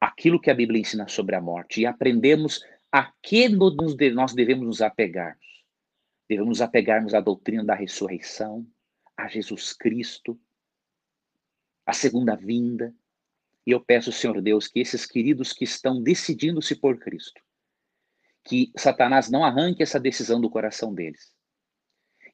aquilo 0.00 0.40
que 0.40 0.50
a 0.50 0.54
Bíblia 0.54 0.80
ensina 0.80 1.08
sobre 1.08 1.36
a 1.36 1.40
morte 1.40 1.80
e 1.80 1.86
aprendemos 1.86 2.64
a 2.92 3.12
que 3.22 3.48
nós 3.48 4.34
devemos 4.34 4.66
nos 4.66 4.82
apegarmos. 4.82 5.46
Devemos 6.28 6.48
nos 6.48 6.60
apegarmos 6.60 7.14
à 7.14 7.20
doutrina 7.20 7.64
da 7.64 7.74
ressurreição, 7.74 8.66
a 9.16 9.28
Jesus 9.28 9.72
Cristo, 9.72 10.38
a 11.84 11.92
segunda 11.92 12.34
vinda. 12.34 12.94
E 13.66 13.70
eu 13.70 13.80
peço, 13.80 14.12
Senhor 14.12 14.40
Deus, 14.40 14.68
que 14.68 14.80
esses 14.80 15.06
queridos 15.06 15.52
que 15.52 15.64
estão 15.64 16.02
decidindo-se 16.02 16.74
por 16.76 16.98
Cristo, 16.98 17.40
que 18.44 18.72
Satanás 18.76 19.30
não 19.30 19.44
arranque 19.44 19.82
essa 19.82 19.98
decisão 19.98 20.40
do 20.40 20.50
coração 20.50 20.94
deles, 20.94 21.35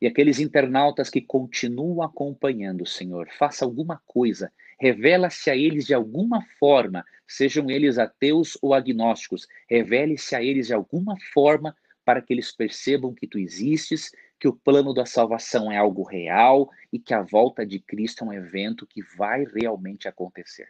e 0.02 0.06
aqueles 0.08 0.40
internautas 0.40 1.08
que 1.08 1.20
continuam 1.20 2.02
acompanhando, 2.02 2.84
Senhor, 2.84 3.28
faça 3.38 3.64
alguma 3.64 4.02
coisa, 4.04 4.52
revela-se 4.76 5.48
a 5.48 5.54
eles 5.54 5.86
de 5.86 5.94
alguma 5.94 6.44
forma, 6.58 7.04
sejam 7.24 7.70
eles 7.70 7.98
ateus 7.98 8.58
ou 8.60 8.74
agnósticos, 8.74 9.46
revele-se 9.70 10.34
a 10.34 10.42
eles 10.42 10.66
de 10.66 10.74
alguma 10.74 11.16
forma 11.32 11.76
para 12.04 12.20
que 12.20 12.32
eles 12.32 12.50
percebam 12.50 13.14
que 13.14 13.28
tu 13.28 13.38
existes, 13.38 14.10
que 14.40 14.48
o 14.48 14.52
plano 14.52 14.92
da 14.92 15.06
salvação 15.06 15.70
é 15.70 15.76
algo 15.76 16.02
real 16.02 16.68
e 16.92 16.98
que 16.98 17.14
a 17.14 17.22
volta 17.22 17.64
de 17.64 17.78
Cristo 17.78 18.24
é 18.24 18.26
um 18.26 18.32
evento 18.32 18.88
que 18.88 19.04
vai 19.16 19.44
realmente 19.44 20.08
acontecer. 20.08 20.66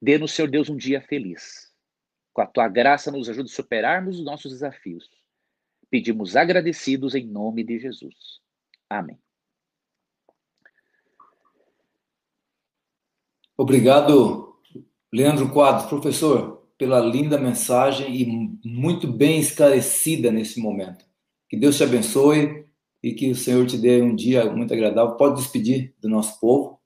Dê-nos, 0.00 0.32
Senhor 0.32 0.48
Deus, 0.50 0.68
um 0.68 0.76
dia 0.76 1.00
feliz. 1.00 1.72
Com 2.32 2.42
a 2.42 2.46
tua 2.46 2.66
graça, 2.66 3.12
nos 3.12 3.28
ajude 3.28 3.52
a 3.52 3.54
superarmos 3.54 4.18
os 4.18 4.24
nossos 4.24 4.50
desafios 4.50 5.08
Pedimos 5.92 6.36
agradecidos 6.36 7.14
em 7.14 7.26
nome 7.26 7.62
de 7.62 7.78
Jesus. 7.78 8.40
Amém. 8.88 9.18
Obrigado, 13.54 14.56
Leandro 15.12 15.52
Quadros, 15.52 15.90
professor, 15.90 16.66
pela 16.78 16.98
linda 16.98 17.36
mensagem 17.38 18.10
e 18.10 18.26
muito 18.66 19.06
bem 19.06 19.38
esclarecida 19.38 20.32
nesse 20.32 20.58
momento. 20.60 21.04
Que 21.46 21.58
Deus 21.58 21.76
te 21.76 21.84
abençoe 21.84 22.64
e 23.02 23.12
que 23.12 23.30
o 23.30 23.36
Senhor 23.36 23.66
te 23.66 23.76
dê 23.76 24.00
um 24.00 24.16
dia 24.16 24.50
muito 24.50 24.72
agradável. 24.72 25.14
Pode 25.18 25.42
despedir 25.42 25.94
do 26.00 26.08
nosso 26.08 26.40
povo. 26.40 26.80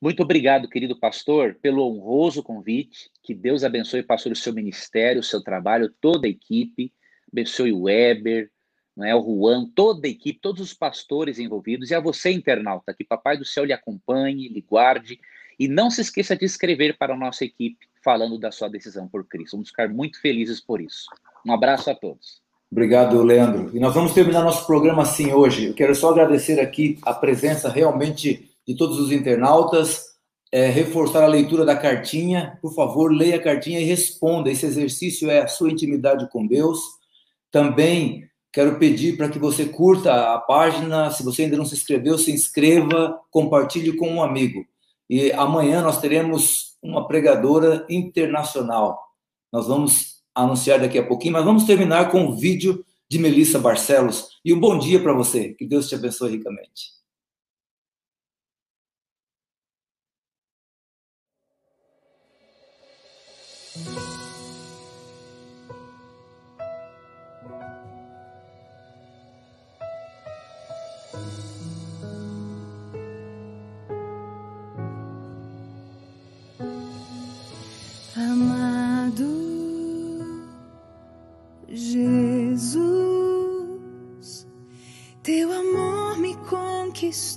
Muito 0.00 0.22
obrigado, 0.22 0.68
querido 0.68 0.96
pastor, 0.96 1.56
pelo 1.60 1.82
honroso 1.82 2.40
convite. 2.40 3.10
Que 3.20 3.34
Deus 3.34 3.64
abençoe, 3.64 4.04
pastor, 4.04 4.30
o 4.30 4.36
seu 4.36 4.54
ministério, 4.54 5.18
o 5.18 5.24
seu 5.24 5.42
trabalho, 5.42 5.92
toda 6.00 6.28
a 6.28 6.30
equipe 6.30 6.92
abençoe 7.32 7.72
o 7.72 7.82
Weber, 7.82 8.50
não 8.96 9.06
é, 9.06 9.14
o 9.14 9.22
Juan, 9.22 9.66
toda 9.74 10.06
a 10.06 10.10
equipe, 10.10 10.40
todos 10.40 10.60
os 10.60 10.74
pastores 10.74 11.38
envolvidos, 11.38 11.90
e 11.90 11.94
a 11.94 12.00
você, 12.00 12.30
internauta, 12.30 12.92
que 12.92 13.04
Papai 13.04 13.36
do 13.38 13.44
Céu 13.44 13.64
lhe 13.64 13.72
acompanhe, 13.72 14.48
lhe 14.48 14.60
guarde, 14.60 15.18
e 15.58 15.68
não 15.68 15.90
se 15.90 16.00
esqueça 16.00 16.36
de 16.36 16.44
escrever 16.44 16.96
para 16.98 17.14
a 17.14 17.16
nossa 17.16 17.44
equipe 17.44 17.88
falando 18.02 18.38
da 18.38 18.50
sua 18.50 18.68
decisão 18.68 19.06
por 19.06 19.26
Cristo. 19.26 19.52
Vamos 19.52 19.68
ficar 19.68 19.88
muito 19.88 20.20
felizes 20.20 20.60
por 20.60 20.80
isso. 20.80 21.06
Um 21.46 21.52
abraço 21.52 21.90
a 21.90 21.94
todos. 21.94 22.40
Obrigado, 22.70 23.22
Leandro. 23.22 23.70
E 23.74 23.80
nós 23.80 23.94
vamos 23.94 24.14
terminar 24.14 24.42
nosso 24.42 24.66
programa 24.66 25.02
assim 25.02 25.32
hoje. 25.32 25.66
Eu 25.66 25.74
quero 25.74 25.94
só 25.94 26.10
agradecer 26.10 26.60
aqui 26.60 26.98
a 27.02 27.12
presença 27.12 27.68
realmente 27.68 28.50
de 28.66 28.76
todos 28.76 28.98
os 28.98 29.12
internautas, 29.12 30.10
é, 30.52 30.68
reforçar 30.68 31.22
a 31.22 31.28
leitura 31.28 31.64
da 31.64 31.76
cartinha. 31.76 32.58
Por 32.62 32.74
favor, 32.74 33.12
leia 33.12 33.36
a 33.36 33.42
cartinha 33.42 33.80
e 33.80 33.84
responda. 33.84 34.50
Esse 34.50 34.66
exercício 34.66 35.30
é 35.30 35.40
a 35.40 35.48
sua 35.48 35.70
intimidade 35.70 36.28
com 36.30 36.46
Deus 36.46 36.99
também 37.50 38.28
quero 38.52 38.78
pedir 38.78 39.16
para 39.16 39.28
que 39.28 39.38
você 39.38 39.66
curta 39.66 40.34
a 40.34 40.38
página. 40.38 41.10
Se 41.10 41.22
você 41.22 41.42
ainda 41.42 41.56
não 41.56 41.64
se 41.64 41.74
inscreveu, 41.74 42.18
se 42.18 42.32
inscreva, 42.32 43.20
compartilhe 43.30 43.96
com 43.96 44.08
um 44.08 44.22
amigo. 44.22 44.64
E 45.08 45.32
amanhã 45.32 45.82
nós 45.82 46.00
teremos 46.00 46.76
uma 46.82 47.06
pregadora 47.06 47.86
internacional. 47.88 48.98
Nós 49.52 49.66
vamos 49.66 50.22
anunciar 50.34 50.78
daqui 50.78 50.98
a 50.98 51.06
pouquinho, 51.06 51.32
mas 51.32 51.44
vamos 51.44 51.64
terminar 51.64 52.10
com 52.10 52.24
o 52.24 52.28
um 52.30 52.36
vídeo 52.36 52.84
de 53.08 53.18
Melissa 53.18 53.58
Barcelos. 53.58 54.28
E 54.44 54.54
um 54.54 54.60
bom 54.60 54.78
dia 54.78 55.02
para 55.02 55.12
você. 55.12 55.54
Que 55.54 55.66
Deus 55.66 55.88
te 55.88 55.96
abençoe 55.96 56.30
ricamente. 56.30 56.99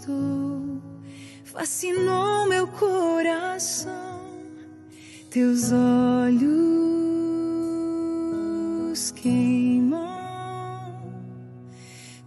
Cristo 0.03 0.81
fascinou 1.45 2.47
meu 2.47 2.67
coração, 2.67 4.19
teus 5.29 5.71
olhos 5.71 6.41
queimam 9.11 10.01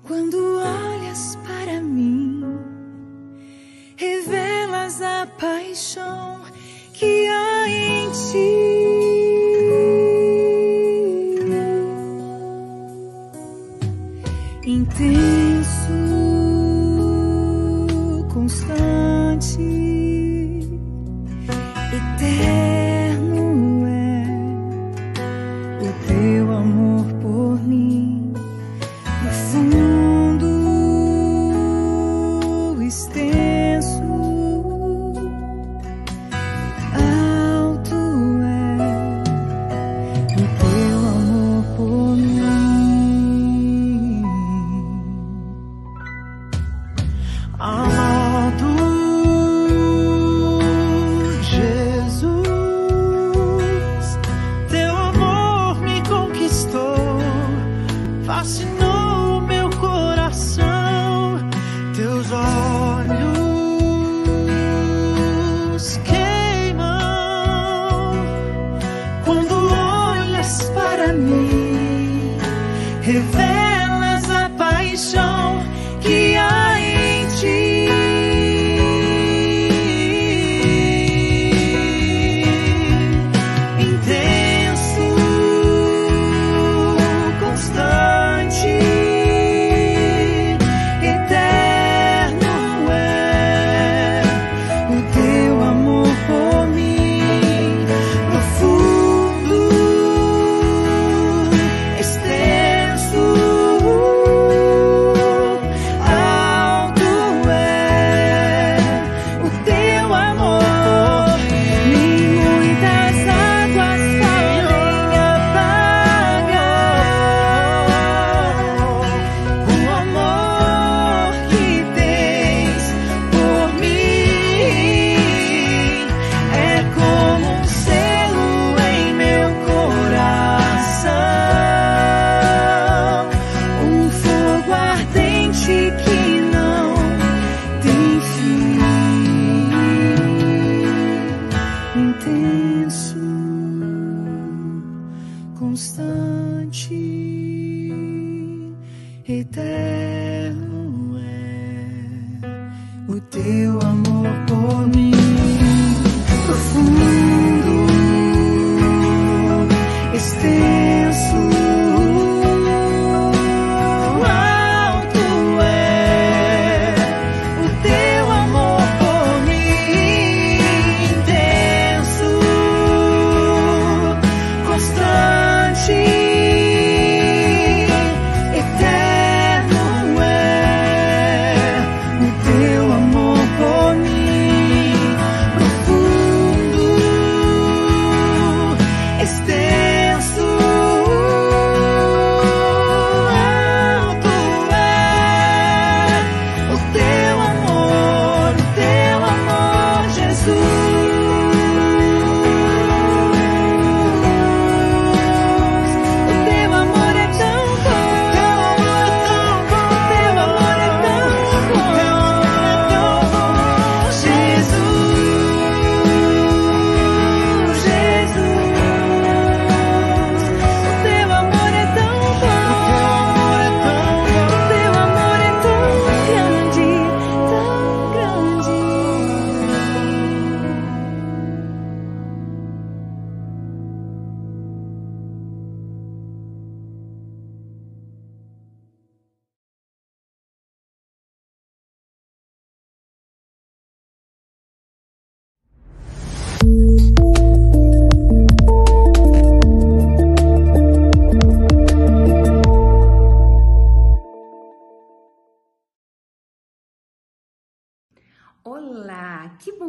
quando 0.02 0.38
olhas 0.58 1.36
para 1.44 1.82
mim, 1.82 2.42
revelas 3.96 5.02
a 5.02 5.26
paixão. 5.38 6.35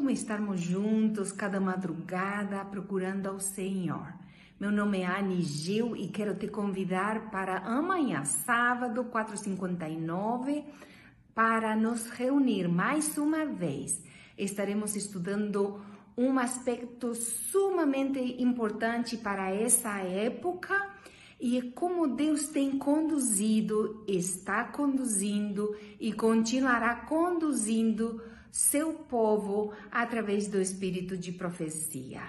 Bom 0.08 0.12
estarmos 0.12 0.62
juntos 0.62 1.34
cada 1.34 1.60
madrugada 1.60 2.64
procurando 2.64 3.28
ao 3.28 3.42
Senhor. 3.42 4.14
Meu 4.58 4.72
nome 4.72 5.02
é 5.02 5.06
Anne 5.06 5.42
Gil 5.42 5.98
e 5.98 6.08
quero 6.08 6.34
te 6.34 6.48
convidar 6.48 7.30
para 7.30 7.58
amanhã, 7.58 8.24
sábado, 8.24 9.04
4h59, 9.12 10.64
para 11.36 11.76
nos 11.76 12.10
reunir 12.10 12.70
mais 12.70 13.18
uma 13.18 13.46
vez. 13.46 14.02
Estaremos 14.38 14.96
estudando 14.96 15.82
um 16.18 16.40
aspecto 16.40 17.14
sumamente 17.14 18.42
importante 18.42 19.18
para 19.18 19.52
essa 19.52 20.00
época 20.00 20.90
e 21.38 21.62
como 21.74 22.08
Deus 22.08 22.48
tem 22.48 22.78
conduzido, 22.78 24.06
está 24.08 24.64
conduzindo 24.64 25.76
e 26.00 26.14
continuará 26.14 26.96
conduzindo 26.96 28.22
seu 28.52 28.94
povo 28.94 29.74
através 29.92 30.48
do 30.48 30.60
espírito 30.62 31.18
de 31.18 31.32
profecia. 31.32 32.22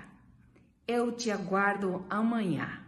Eu 0.87 1.13
te 1.13 1.31
aguardo 1.31 2.05
amanhã. 2.09 2.88